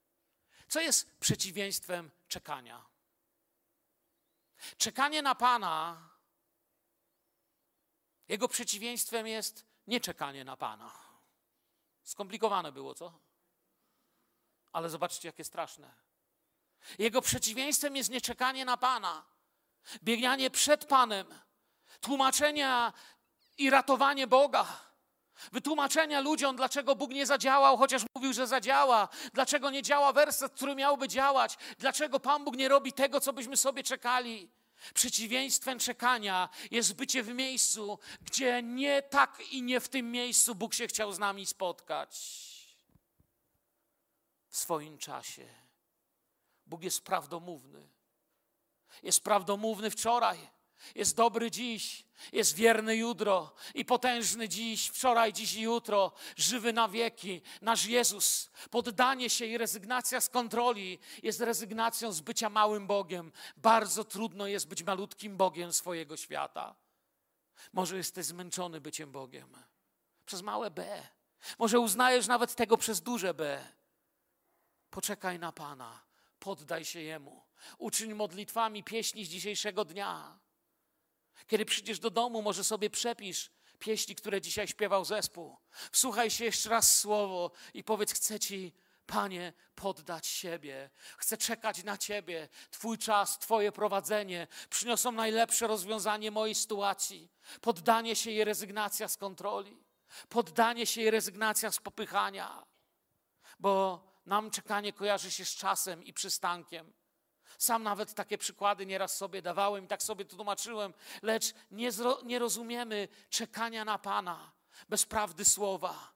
[0.68, 2.84] Co jest przeciwieństwem czekania?
[4.78, 6.08] Czekanie na Pana,
[8.28, 10.92] jego przeciwieństwem jest nieczekanie na Pana.
[12.02, 13.18] Skomplikowane było, co?
[14.72, 15.94] Ale zobaczcie, jakie straszne.
[16.98, 19.24] Jego przeciwieństwem jest nieczekanie na Pana,
[20.02, 21.40] bieganie przed Panem,
[22.00, 22.92] tłumaczenia
[23.58, 24.87] i ratowanie Boga.
[25.52, 29.08] Wytłumaczenia ludziom, dlaczego Bóg nie zadziałał, chociaż mówił, że zadziała.
[29.32, 31.56] Dlaczego nie działa werset, który miałby działać.
[31.78, 34.50] Dlaczego Pan Bóg nie robi tego, co byśmy sobie czekali.
[34.94, 40.74] Przeciwieństwem czekania jest bycie w miejscu, gdzie nie tak i nie w tym miejscu Bóg
[40.74, 42.38] się chciał z nami spotkać.
[44.48, 45.48] W swoim czasie.
[46.66, 47.88] Bóg jest prawdomówny.
[49.02, 50.57] Jest prawdomówny wczoraj
[50.94, 56.88] jest dobry dziś, jest wierny jutro i potężny dziś, wczoraj, dziś i jutro, żywy na
[56.88, 57.42] wieki.
[57.62, 63.32] Nasz Jezus, poddanie się i rezygnacja z kontroli jest rezygnacją z bycia małym Bogiem.
[63.56, 66.74] Bardzo trudno jest być malutkim Bogiem swojego świata.
[67.72, 69.56] Może jesteś zmęczony byciem Bogiem
[70.26, 71.08] przez małe B.
[71.58, 73.64] Może uznajesz nawet tego przez duże B.
[74.90, 76.02] Poczekaj na Pana,
[76.38, 77.44] poddaj się Jemu.
[77.78, 80.38] Uczyń modlitwami pieśni z dzisiejszego dnia.
[81.46, 85.56] Kiedy przyjdziesz do domu, może sobie przepisz pieśni, które dzisiaj śpiewał zespół.
[85.92, 88.72] Wsłuchaj się jeszcze raz słowo i powiedz: Chcę Ci,
[89.06, 90.90] Panie, poddać siebie.
[91.16, 92.48] Chcę czekać na Ciebie.
[92.70, 97.30] Twój czas, Twoje prowadzenie przyniosą najlepsze rozwiązanie mojej sytuacji.
[97.60, 99.84] Poddanie się i rezygnacja z kontroli.
[100.28, 102.66] Poddanie się i rezygnacja z popychania.
[103.58, 106.92] Bo nam czekanie kojarzy się z czasem i przystankiem.
[107.58, 112.18] Sam nawet takie przykłady nieraz sobie dawałem i tak sobie to tłumaczyłem, lecz nie, zro,
[112.22, 114.52] nie rozumiemy czekania na Pana
[114.88, 116.12] bez prawdy słowa.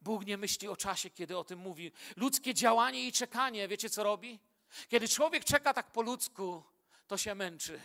[0.00, 1.92] Bóg nie myśli o czasie, kiedy o tym mówi.
[2.16, 4.40] Ludzkie działanie i czekanie, wiecie co robi?
[4.88, 6.62] Kiedy człowiek czeka tak po ludzku,
[7.06, 7.80] to się męczy.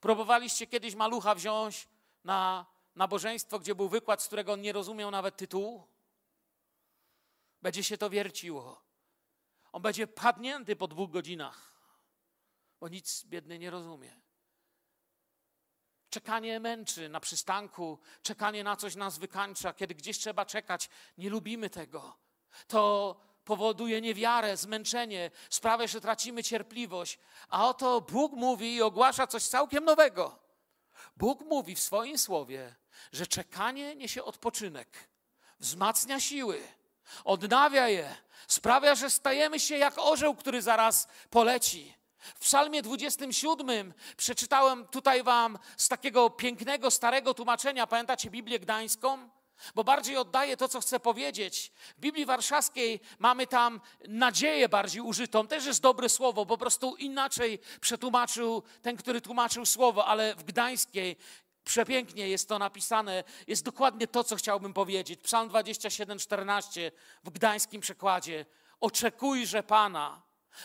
[0.00, 1.88] Próbowaliście kiedyś malucha wziąć
[2.24, 2.66] na
[2.96, 5.86] nabożeństwo, gdzie był wykład, z którego on nie rozumiał nawet tytułu?
[7.62, 8.82] Będzie się to wierciło.
[9.72, 11.73] On będzie padnięty po dwóch godzinach
[12.84, 14.16] bo nic biedny nie rozumie.
[16.10, 19.72] Czekanie męczy na przystanku, czekanie na coś nas wykańcza.
[19.72, 22.18] Kiedy gdzieś trzeba czekać, nie lubimy tego.
[22.66, 27.18] To powoduje niewiarę, zmęczenie, sprawia, że tracimy cierpliwość.
[27.48, 30.38] A oto Bóg mówi i ogłasza coś całkiem nowego.
[31.16, 32.74] Bóg mówi w swoim słowie,
[33.12, 35.08] że czekanie niesie odpoczynek,
[35.58, 36.62] wzmacnia siły,
[37.24, 38.16] odnawia je,
[38.48, 42.03] sprawia, że stajemy się jak orzeł, który zaraz poleci.
[42.34, 47.86] W Psalmie 27 przeczytałem tutaj Wam z takiego pięknego, starego tłumaczenia.
[47.86, 49.28] Pamiętacie Biblię Gdańską?
[49.74, 51.72] Bo bardziej oddaję to, co chcę powiedzieć.
[51.96, 55.46] W Biblii Warszawskiej mamy tam nadzieję bardziej użytą.
[55.46, 61.16] Też jest dobre słowo, po prostu inaczej przetłumaczył ten, który tłumaczył słowo, ale w Gdańskiej
[61.64, 63.24] przepięknie jest to napisane.
[63.46, 65.20] Jest dokładnie to, co chciałbym powiedzieć.
[65.20, 66.92] Psalm 27, 14
[67.24, 68.46] w gdańskim przekładzie.
[68.80, 70.22] Oczekujże Pana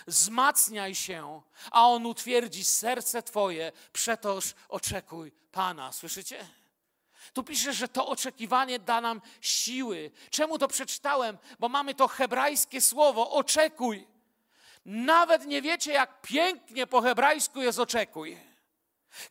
[0.08, 5.92] Zmacniaj się, a On utwierdzi serce Twoje, przetoż oczekuj Pana.
[5.92, 6.48] Słyszycie?
[7.34, 10.12] Tu pisze, że to oczekiwanie da nam siły.
[10.30, 11.38] Czemu to przeczytałem?
[11.60, 14.08] Bo mamy to hebrajskie słowo oczekuj.
[14.86, 18.38] Nawet nie wiecie, jak pięknie po hebrajsku jest oczekuj.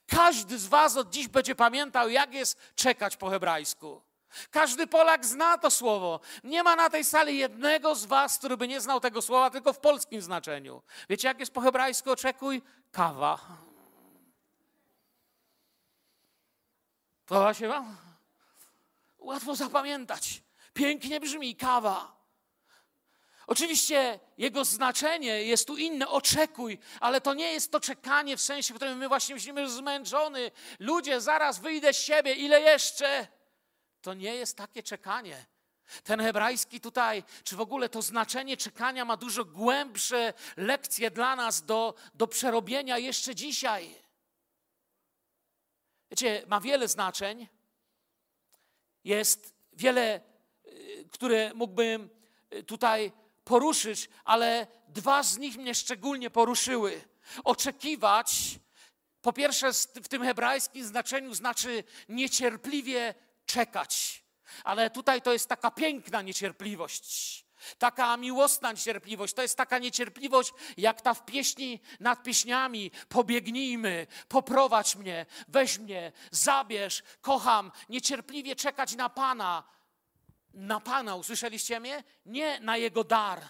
[0.06, 4.07] Każdy z Was od dziś będzie pamiętał, jak jest czekać po hebrajsku.
[4.50, 6.20] Każdy Polak zna to słowo.
[6.44, 9.72] Nie ma na tej sali jednego z was, który by nie znał tego słowa, tylko
[9.72, 10.82] w polskim znaczeniu.
[11.08, 12.10] Wiecie, jak jest po hebrajsku?
[12.10, 12.62] Oczekuj
[12.92, 13.38] kawa.
[17.26, 17.96] Podoba się wam?
[19.18, 20.42] Łatwo zapamiętać.
[20.74, 22.18] Pięknie brzmi kawa.
[23.46, 28.74] Oczywiście jego znaczenie jest tu inne, oczekuj, ale to nie jest to czekanie w sensie,
[28.74, 30.50] w którym my właśnie myślimy, że zmęczony.
[30.78, 33.28] Ludzie, zaraz wyjdę z siebie, ile jeszcze?
[34.02, 35.46] To nie jest takie czekanie.
[36.04, 41.64] Ten hebrajski tutaj, czy w ogóle to znaczenie czekania ma dużo głębsze lekcje dla nas
[41.64, 43.94] do, do przerobienia jeszcze dzisiaj.
[46.10, 47.48] Wiecie, ma wiele znaczeń.
[49.04, 50.20] Jest wiele,
[50.66, 52.10] y, które mógłbym
[52.54, 53.12] y, tutaj
[53.44, 57.00] poruszyć, ale dwa z nich mnie szczególnie poruszyły.
[57.44, 58.58] Oczekiwać,
[59.22, 59.72] po pierwsze,
[60.02, 63.14] w tym hebrajskim znaczeniu znaczy niecierpliwie
[63.48, 64.22] czekać.
[64.64, 67.48] Ale tutaj to jest taka piękna niecierpliwość.
[67.78, 72.90] Taka miłosna niecierpliwość, to jest taka niecierpliwość, jak ta w pieśni nad pieśniami.
[73.08, 79.64] Pobiegnijmy, poprowadź mnie, weź mnie, zabierz, kocham, niecierpliwie czekać na Pana.
[80.54, 82.04] Na Pana, usłyszeliście mnie?
[82.26, 83.42] Nie na Jego dar,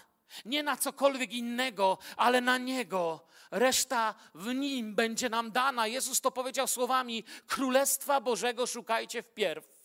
[0.45, 3.25] nie na cokolwiek innego, ale na Niego.
[3.51, 5.87] Reszta w Nim będzie nam dana.
[5.87, 9.78] Jezus to powiedział słowami: Królestwa Bożego szukajcie wpierw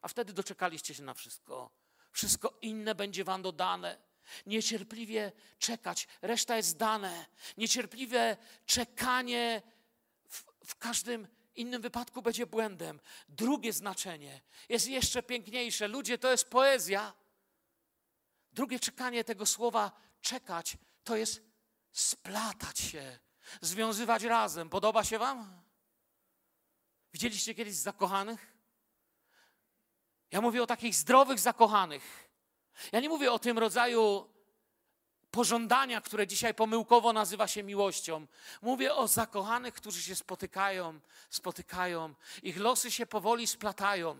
[0.00, 1.70] a wtedy doczekaliście się na wszystko.
[2.12, 3.98] Wszystko inne będzie wam dodane.
[4.46, 6.08] Niecierpliwie czekać.
[6.22, 7.26] Reszta jest dane.
[7.56, 8.36] Niecierpliwe
[8.66, 9.62] czekanie
[10.28, 13.00] w, w każdym innym wypadku będzie błędem.
[13.28, 15.88] Drugie znaczenie jest jeszcze piękniejsze.
[15.88, 17.14] Ludzie, to jest poezja.
[18.52, 21.42] Drugie czekanie tego słowa czekać to jest
[21.92, 23.18] splatać się,
[23.60, 24.70] związywać razem.
[24.70, 25.62] Podoba się Wam?
[27.12, 28.57] Widzieliście kiedyś zakochanych?
[30.32, 32.28] Ja mówię o takich zdrowych zakochanych.
[32.92, 34.28] Ja nie mówię o tym rodzaju
[35.30, 38.26] pożądania, które dzisiaj pomyłkowo nazywa się miłością.
[38.62, 41.00] Mówię o zakochanych, którzy się spotykają,
[41.30, 44.16] spotykają, ich losy się powoli splatają.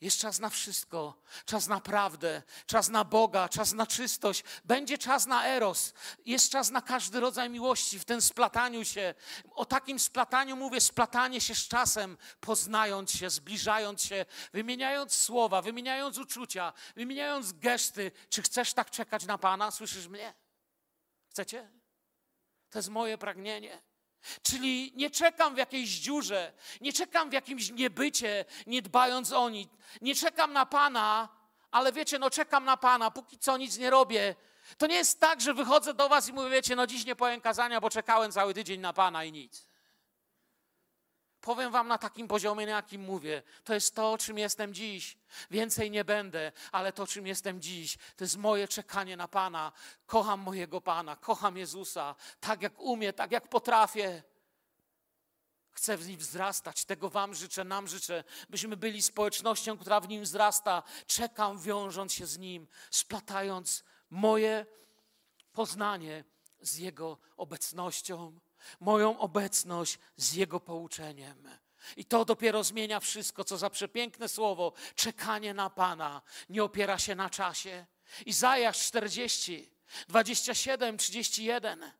[0.00, 4.44] Jest czas na wszystko, czas na prawdę, czas na Boga, czas na czystość.
[4.64, 5.94] Będzie czas na eros.
[6.26, 9.14] Jest czas na każdy rodzaj miłości w tym splataniu się.
[9.50, 16.18] O takim splataniu mówię, splatanie się z czasem, poznając się, zbliżając się, wymieniając słowa, wymieniając
[16.18, 18.12] uczucia, wymieniając gesty.
[18.28, 19.70] Czy chcesz tak czekać na Pana?
[19.70, 20.34] Słyszysz mnie?
[21.30, 21.70] Chcecie?
[22.70, 23.89] To jest moje pragnienie.
[24.42, 29.70] Czyli nie czekam w jakiejś dziurze, nie czekam w jakimś niebycie, nie dbając o nic.
[30.00, 31.28] Nie czekam na Pana,
[31.70, 34.34] ale wiecie, no czekam na Pana, póki co nic nie robię.
[34.78, 37.40] To nie jest tak, że wychodzę do Was i mówię, wiecie, no dziś nie powiem
[37.40, 39.69] kazania, bo czekałem cały tydzień na Pana i nic.
[41.40, 43.42] Powiem Wam na takim poziomie, na jakim mówię.
[43.64, 45.18] To jest to, czym jestem dziś.
[45.50, 49.72] Więcej nie będę, ale to, czym jestem dziś, to jest moje czekanie na Pana.
[50.06, 54.22] Kocham mojego Pana, kocham Jezusa, tak jak umiem, tak jak potrafię.
[55.72, 56.84] Chcę w nim wzrastać.
[56.84, 60.82] Tego Wam życzę, nam życzę, byśmy byli społecznością, która w nim wzrasta.
[61.06, 64.66] Czekam, wiążąc się z nim, splatając moje
[65.52, 66.24] poznanie
[66.60, 68.40] z Jego obecnością
[68.80, 71.48] moją obecność z Jego pouczeniem.
[71.96, 74.72] I to dopiero zmienia wszystko, co za przepiękne słowo.
[74.94, 77.86] Czekanie na Pana nie opiera się na czasie.
[78.26, 79.70] Izajasz 40,
[80.08, 81.92] 27, 31.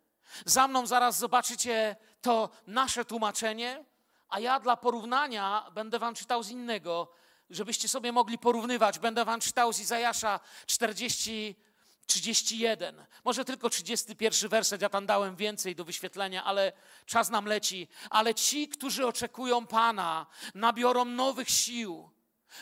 [0.44, 3.84] Za mną zaraz zobaczycie to nasze tłumaczenie,
[4.28, 7.12] a ja dla porównania będę wam czytał z innego,
[7.50, 8.98] żebyście sobie mogli porównywać.
[8.98, 11.56] Będę wam czytał z Izajasza 40,
[12.10, 13.06] 31.
[13.24, 16.72] Może tylko 31 werset, ja tam dałem więcej do wyświetlenia, ale
[17.06, 17.88] czas nam leci.
[18.10, 22.10] Ale ci, którzy oczekują Pana, nabiorą nowych sił.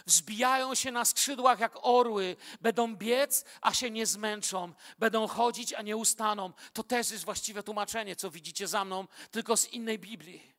[0.06, 5.82] Wzbijają się na skrzydłach jak orły, będą biec, a się nie zmęczą, będą chodzić, a
[5.82, 6.52] nie ustaną.
[6.72, 10.54] To też jest właściwe tłumaczenie, co widzicie za mną, tylko z innej Biblii.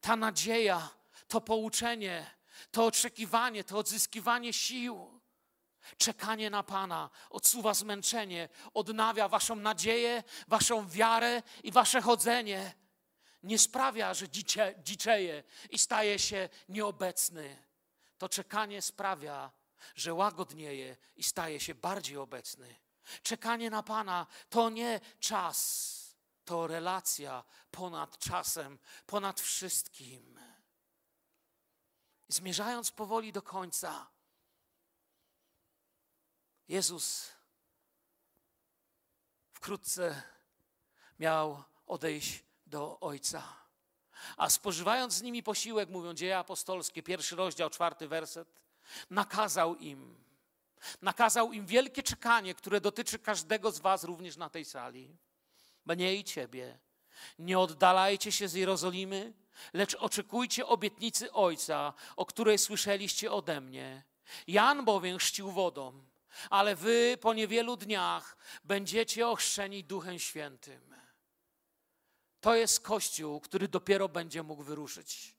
[0.00, 0.88] Ta nadzieja,
[1.28, 2.30] to pouczenie,
[2.70, 5.15] to oczekiwanie, to odzyskiwanie sił
[5.98, 12.74] Czekanie na Pana odsuwa zmęczenie, odnawia Waszą nadzieję, Waszą wiarę i Wasze chodzenie.
[13.42, 17.66] Nie sprawia, że dzicie, dziczeje i staje się nieobecny.
[18.18, 19.50] To czekanie sprawia,
[19.94, 22.76] że łagodnieje i staje się bardziej obecny.
[23.22, 30.40] Czekanie na Pana to nie czas, to relacja ponad czasem, ponad wszystkim.
[32.28, 34.06] Zmierzając powoli do końca,
[36.68, 37.32] Jezus
[39.52, 40.22] wkrótce
[41.18, 43.42] miał odejść do Ojca.
[44.36, 48.48] A spożywając z nimi posiłek, mówią dzieje apostolskie, pierwszy rozdział, czwarty werset,
[49.10, 50.16] nakazał im,
[51.02, 55.16] nakazał im wielkie czekanie, które dotyczy każdego z Was również na tej sali.
[55.86, 56.78] Mnie i Ciebie.
[57.38, 59.32] Nie oddalajcie się z Jerozolimy,
[59.72, 64.02] lecz oczekujcie obietnicy Ojca, o której słyszeliście ode mnie.
[64.46, 66.04] Jan bowiem chrzcił wodą,
[66.50, 70.94] ale wy po niewielu dniach będziecie ochrzczeni Duchem Świętym.
[72.40, 75.36] To jest Kościół, który dopiero będzie mógł wyruszyć.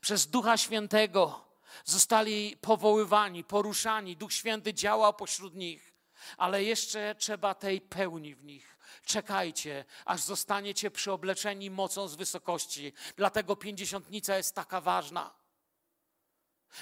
[0.00, 1.44] Przez Ducha Świętego
[1.84, 4.16] zostali powoływani, poruszani.
[4.16, 5.94] Duch Święty działał pośród nich,
[6.36, 8.78] ale jeszcze trzeba tej pełni w nich.
[9.04, 12.92] Czekajcie, aż zostaniecie przyobleczeni mocą z wysokości.
[13.16, 15.34] Dlatego pięćdziesiątnica jest taka ważna.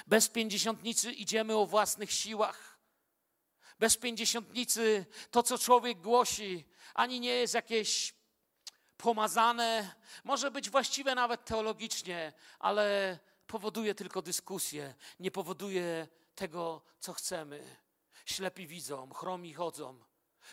[0.07, 2.72] Bez pięćdziesiątnicy idziemy o własnych siłach
[3.79, 8.13] bez pięćdziesiątnicy to, co człowiek głosi, ani nie jest jakieś
[8.97, 17.77] pomazane, może być właściwe nawet teologicznie, ale powoduje tylko dyskusję, nie powoduje tego, co chcemy.
[18.25, 20.03] Ślepi widzą, chromi chodzą.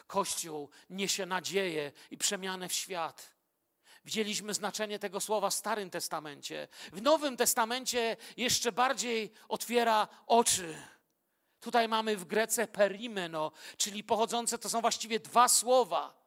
[0.06, 3.34] Kościół niesie nadzieję i przemianę w świat.
[4.04, 6.68] Widzieliśmy znaczenie tego słowa w Starym Testamencie.
[6.92, 10.82] W Nowym Testamencie jeszcze bardziej otwiera oczy.
[11.60, 16.20] Tutaj mamy w Grece perimeno, czyli pochodzące, to są właściwie dwa słowa.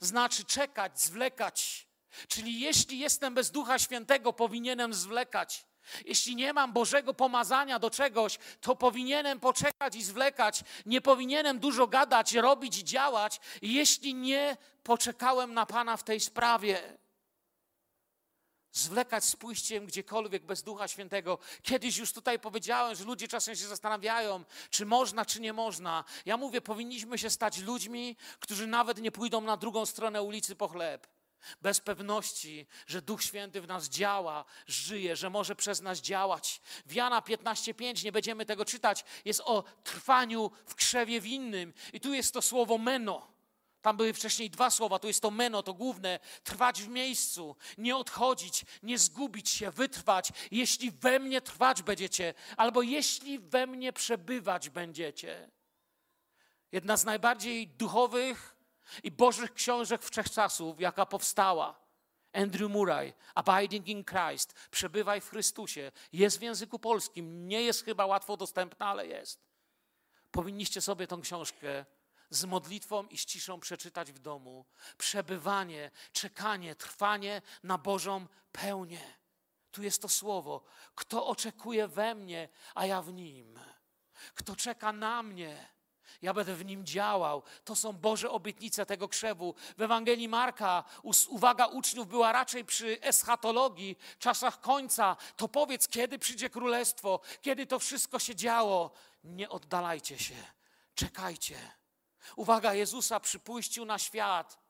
[0.00, 1.86] Znaczy czekać, zwlekać.
[2.28, 5.66] Czyli jeśli jestem bez Ducha Świętego, powinienem zwlekać.
[6.04, 10.64] Jeśli nie mam Bożego pomazania do czegoś, to powinienem poczekać i zwlekać.
[10.86, 16.98] Nie powinienem dużo gadać, robić i działać, jeśli nie poczekałem na Pana w tej sprawie.
[18.74, 21.38] Zwlekać z pójściem gdziekolwiek bez Ducha Świętego.
[21.62, 26.04] Kiedyś już tutaj powiedziałem, że ludzie czasem się zastanawiają, czy można, czy nie można.
[26.26, 30.68] Ja mówię, powinniśmy się stać ludźmi, którzy nawet nie pójdą na drugą stronę ulicy po
[30.68, 31.06] chleb
[31.62, 36.60] bez pewności, że Duch Święty w nas działa, żyje, że może przez nas działać.
[36.86, 41.72] W Jana 15:5 nie będziemy tego czytać, jest o trwaniu w krzewie winnym.
[41.92, 43.33] I tu jest to słowo meno.
[43.84, 47.96] Tam były wcześniej dwa słowa, tu jest to meno, to główne, trwać w miejscu, nie
[47.96, 50.32] odchodzić, nie zgubić się, wytrwać.
[50.50, 55.50] Jeśli we mnie trwać będziecie, albo jeśli we mnie przebywać będziecie.
[56.72, 58.56] Jedna z najbardziej duchowych
[59.02, 61.80] i Bożych książek wszechczasów, jaka powstała.
[62.32, 68.06] Andrew Murray, Abiding in Christ, przebywaj w Chrystusie, jest w języku polskim, nie jest chyba
[68.06, 69.40] łatwo dostępna, ale jest.
[70.30, 71.84] Powinniście sobie tą książkę
[72.34, 74.64] z modlitwą i z ciszą przeczytać w domu.
[74.98, 79.14] Przebywanie, czekanie, trwanie na Bożą pełnię.
[79.70, 80.64] Tu jest to słowo.
[80.94, 83.58] Kto oczekuje we mnie, a ja w nim.
[84.34, 85.68] Kto czeka na mnie,
[86.22, 87.42] ja będę w nim działał.
[87.64, 89.54] To są Boże obietnice tego krzewu.
[89.78, 90.84] W Ewangelii Marka
[91.28, 95.16] uwaga uczniów była raczej przy eschatologii, czasach końca.
[95.36, 98.90] To powiedz, kiedy przyjdzie królestwo, kiedy to wszystko się działo.
[99.24, 100.34] Nie oddalajcie się,
[100.94, 101.83] czekajcie.
[102.36, 104.64] Uwaga Jezusa przy pójściu na świat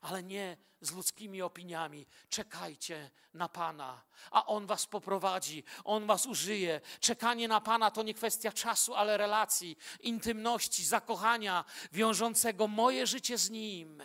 [0.00, 2.06] ale nie z ludzkimi opiniami.
[2.28, 6.80] Czekajcie na Pana, a On was poprowadzi, On was użyje.
[7.00, 13.50] Czekanie na Pana to nie kwestia czasu, ale relacji, intymności, zakochania wiążącego moje życie z
[13.50, 14.02] Nim.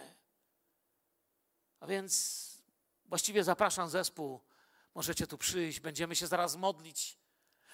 [1.80, 2.46] A więc
[3.06, 4.42] właściwie zapraszam zespół.
[4.96, 7.18] Możecie tu przyjść, będziemy się zaraz modlić.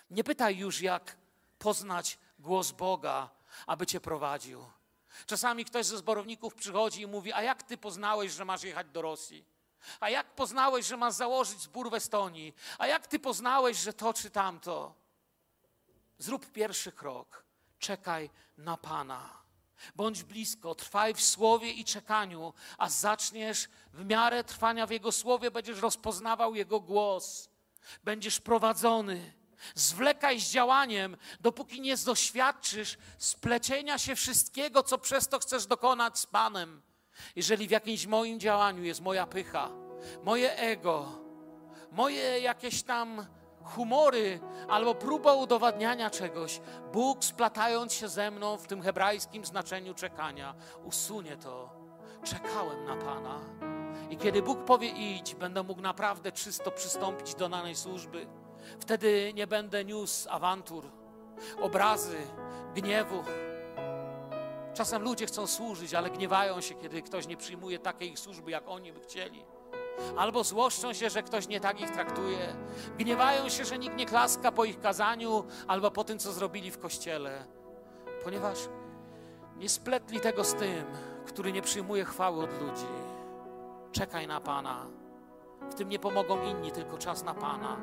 [0.09, 1.17] Nie pytaj już, jak
[1.57, 3.29] poznać głos Boga,
[3.67, 4.65] aby cię prowadził.
[5.25, 9.01] Czasami ktoś ze zborowników przychodzi i mówi: A jak ty poznałeś, że masz jechać do
[9.01, 9.45] Rosji?
[9.99, 12.53] A jak poznałeś, że masz założyć zbór w Estonii?
[12.77, 14.95] A jak ty poznałeś, że to czy tamto?
[16.17, 17.43] Zrób pierwszy krok.
[17.79, 19.41] Czekaj na Pana.
[19.95, 25.51] Bądź blisko, trwaj w słowie i czekaniu, a zaczniesz w miarę trwania w Jego słowie,
[25.51, 27.49] będziesz rozpoznawał Jego głos.
[28.03, 29.33] Będziesz prowadzony.
[29.75, 36.25] Zwlekaj z działaniem, dopóki nie doświadczysz splecienia się wszystkiego, co przez to chcesz dokonać z
[36.25, 36.81] Panem.
[37.35, 39.69] Jeżeli w jakimś moim działaniu jest moja pycha,
[40.23, 41.21] moje ego,
[41.91, 43.25] moje jakieś tam
[43.63, 46.61] humory albo próba udowadniania czegoś,
[46.93, 51.81] Bóg splatając się ze mną w tym hebrajskim znaczeniu czekania, usunie to.
[52.23, 53.39] Czekałem na Pana.
[54.09, 58.27] I kiedy Bóg powie idź, będę mógł naprawdę czysto przystąpić do danej służby.
[58.79, 60.85] Wtedy nie będę niósł awantur,
[61.61, 62.17] obrazy,
[62.75, 63.23] gniewu.
[64.73, 68.93] Czasem ludzie chcą służyć, ale gniewają się, kiedy ktoś nie przyjmuje takiej służby, jak oni
[68.93, 69.45] by chcieli.
[70.17, 72.55] Albo złoszczą się, że ktoś nie tak ich traktuje.
[72.97, 76.79] Gniewają się, że nikt nie klaska po ich kazaniu albo po tym, co zrobili w
[76.79, 77.45] kościele.
[78.23, 78.57] Ponieważ
[79.57, 80.85] nie spletli tego z tym,
[81.25, 82.85] który nie przyjmuje chwały od ludzi.
[83.91, 84.85] Czekaj na Pana.
[85.69, 87.77] W tym nie pomogą inni, tylko czas na Pana.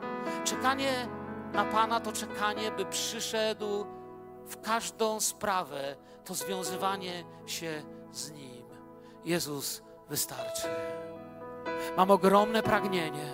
[0.44, 1.08] Czekanie
[1.52, 3.86] na Pana to czekanie, by przyszedł
[4.46, 8.66] w każdą sprawę, to związywanie się z Nim.
[9.24, 10.68] Jezus wystarczy.
[11.96, 13.32] Mam ogromne pragnienie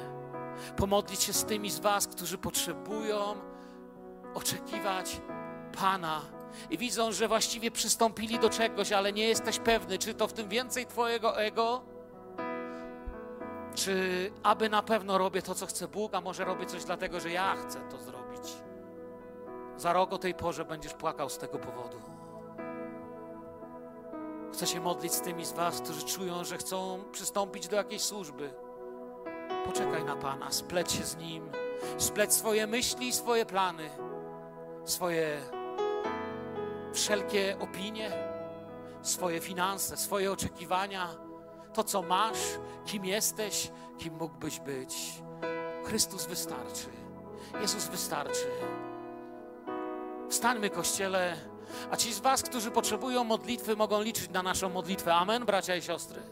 [0.77, 3.35] pomodlić się z tymi z Was, którzy potrzebują
[4.35, 5.21] oczekiwać
[5.79, 6.21] Pana
[6.71, 10.49] i widzą, że właściwie przystąpili do czegoś, ale nie jesteś pewny, czy to w tym
[10.49, 11.85] więcej Twojego ego,
[13.75, 17.31] czy aby na pewno robię to, co chce Bóg, a może robię coś dlatego, że
[17.31, 18.53] ja chcę to zrobić?
[19.77, 22.01] Za rok o tej porze będziesz płakał z tego powodu.
[24.53, 28.51] Chcę się modlić z tymi z Was, którzy czują, że chcą przystąpić do jakiejś służby.
[29.65, 31.51] Poczekaj na Pana, spleć się z Nim,
[31.99, 33.91] spleć swoje myśli swoje plany,
[34.85, 35.41] swoje
[36.93, 38.13] wszelkie opinie,
[39.03, 41.24] swoje finanse, swoje oczekiwania
[41.75, 42.39] to, co masz,
[42.87, 45.23] kim jesteś, kim mógłbyś być.
[45.85, 46.87] Chrystus wystarczy.
[47.61, 48.47] Jezus wystarczy.
[50.31, 51.37] Wstańmy, Kościele,
[51.91, 55.15] a ci z Was, którzy potrzebują modlitwy, mogą liczyć na naszą modlitwę.
[55.15, 56.23] Amen, bracia i siostry.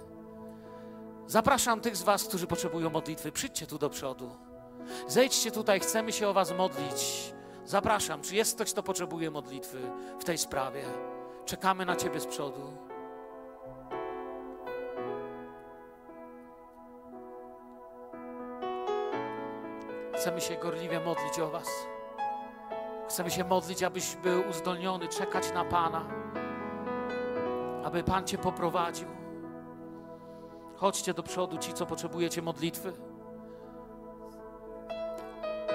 [1.27, 3.33] Zapraszam tych z Was, którzy potrzebują modlitwy.
[3.33, 4.31] Przyjdźcie tu do przodu.
[5.09, 7.33] Zejdźcie tutaj, chcemy się o Was modlić.
[7.65, 8.23] Zapraszam.
[8.23, 9.79] Czy jest ktoś, kto potrzebuje modlitwy
[10.21, 10.85] w tej sprawie?
[11.47, 12.92] Czekamy na Ciebie z przodu.
[20.23, 21.69] Chcemy się gorliwie modlić o Was.
[23.09, 26.05] Chcemy się modlić, abyś był uzdolniony, czekać na Pana,
[27.85, 29.09] aby Pan Cię poprowadził.
[30.77, 32.93] Chodźcie do przodu, ci, co potrzebujecie modlitwy.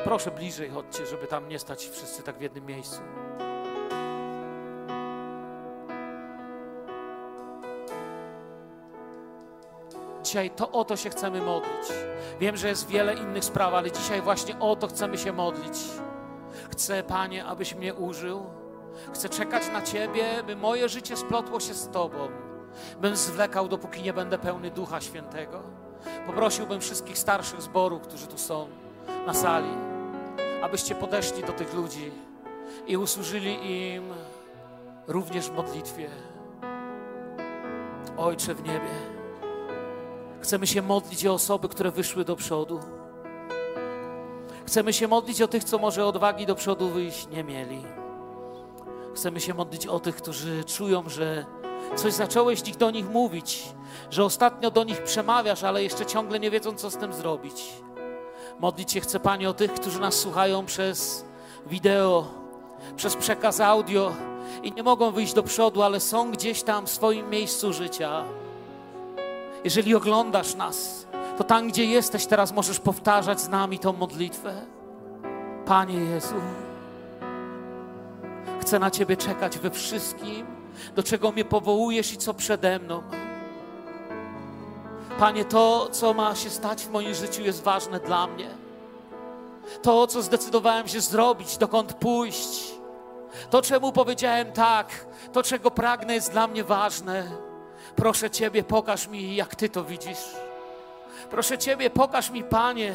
[0.04, 3.02] Proszę bliżej chodźcie, żeby tam nie stać wszyscy tak w jednym miejscu.
[10.28, 11.88] Dzisiaj to o to się chcemy modlić.
[12.40, 15.78] Wiem, że jest wiele innych spraw, ale dzisiaj właśnie o to chcemy się modlić.
[16.72, 18.46] Chcę, Panie, abyś mnie użył.
[19.14, 22.28] Chcę czekać na Ciebie, by moje życie splotło się z Tobą.
[23.02, 25.64] Bym zwlekał, dopóki nie będę pełny Ducha Świętego.
[26.26, 28.68] Poprosiłbym wszystkich starszych zborów, którzy tu są
[29.28, 29.72] na sali,
[30.62, 32.12] abyście podeszli do tych ludzi
[32.88, 34.14] i usłużyli im
[35.08, 36.10] również w modlitwie.
[38.18, 39.17] Ojcze w niebie,
[40.42, 42.80] chcemy się modlić o osoby, które wyszły do przodu.
[44.66, 47.84] Chcemy się modlić o tych, co może odwagi do przodu wyjść nie mieli.
[49.16, 51.46] Chcemy się modlić o tych, którzy czują, że
[51.96, 53.64] coś zacząłeś do nich mówić,
[54.12, 57.64] że ostatnio do nich przemawiasz, ale jeszcze ciągle nie wiedzą, co z tym zrobić.
[58.60, 61.26] Modlić się chcę, Panie, o tych, którzy nas słuchają przez
[61.66, 62.28] wideo,
[62.96, 64.12] przez przekaz audio
[64.64, 68.24] i nie mogą wyjść do przodu, ale są gdzieś tam w swoim miejscu życia.
[69.68, 71.08] Jeżeli oglądasz nas,
[71.38, 74.54] to tam, gdzie jesteś teraz, możesz powtarzać z nami tą modlitwę.
[75.66, 76.36] Panie Jezu,
[78.62, 80.48] chcę na Ciebie czekać we wszystkim,
[80.96, 83.04] do czego mnie powołujesz i co przede mną.
[85.20, 88.50] Panie, to, co ma się stać w moim życiu, jest ważne dla mnie.
[89.82, 92.74] To, co zdecydowałem się zrobić, dokąd pójść,
[93.50, 97.47] to, czemu powiedziałem tak, to, czego pragnę, jest dla mnie ważne.
[97.98, 100.36] Proszę Ciebie, pokaż mi, jak Ty to widzisz.
[101.30, 102.94] Proszę Ciebie, pokaż mi, Panie,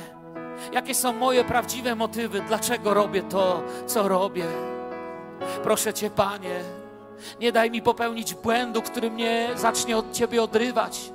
[0.72, 4.44] jakie są moje prawdziwe motywy, dlaczego robię to, co robię.
[5.62, 6.60] Proszę Cię, Panie,
[7.40, 11.12] nie daj mi popełnić błędu, który mnie zacznie od Ciebie odrywać,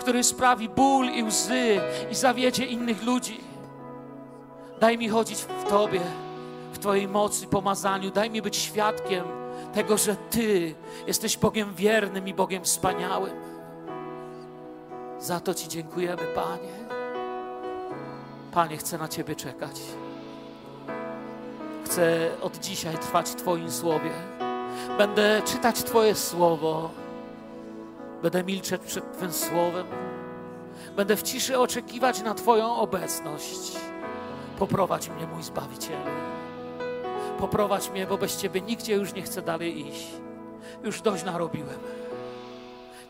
[0.00, 1.80] który sprawi ból i łzy
[2.10, 3.40] i zawiedzie innych ludzi.
[4.80, 6.00] Daj mi chodzić w Tobie,
[6.72, 8.10] w Twojej mocy, pomazaniu.
[8.10, 9.43] Daj mi być świadkiem
[9.74, 10.74] tego, że Ty
[11.06, 13.36] jesteś Bogiem wiernym i Bogiem wspaniałym.
[15.18, 16.74] Za to Ci dziękujemy, Panie.
[18.52, 19.80] Panie, chcę na Ciebie czekać.
[21.84, 24.10] Chcę od dzisiaj trwać w Twoim słowie.
[24.98, 26.90] Będę czytać Twoje słowo.
[28.22, 29.86] Będę milczeć przed Twym słowem.
[30.96, 33.72] Będę w ciszy oczekiwać na Twoją obecność.
[34.58, 36.33] Poprowadź mnie, mój Zbawicielu.
[37.38, 40.06] Poprowadź mnie, bo bez Ciebie nigdzie już nie chcę dalej iść.
[40.84, 41.78] Już dość narobiłem.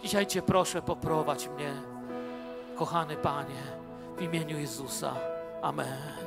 [0.02, 1.72] Dzisiaj Cię proszę, poprowadź mnie,
[2.76, 3.62] kochany Panie,
[4.16, 5.14] w imieniu Jezusa.
[5.62, 6.23] Amen.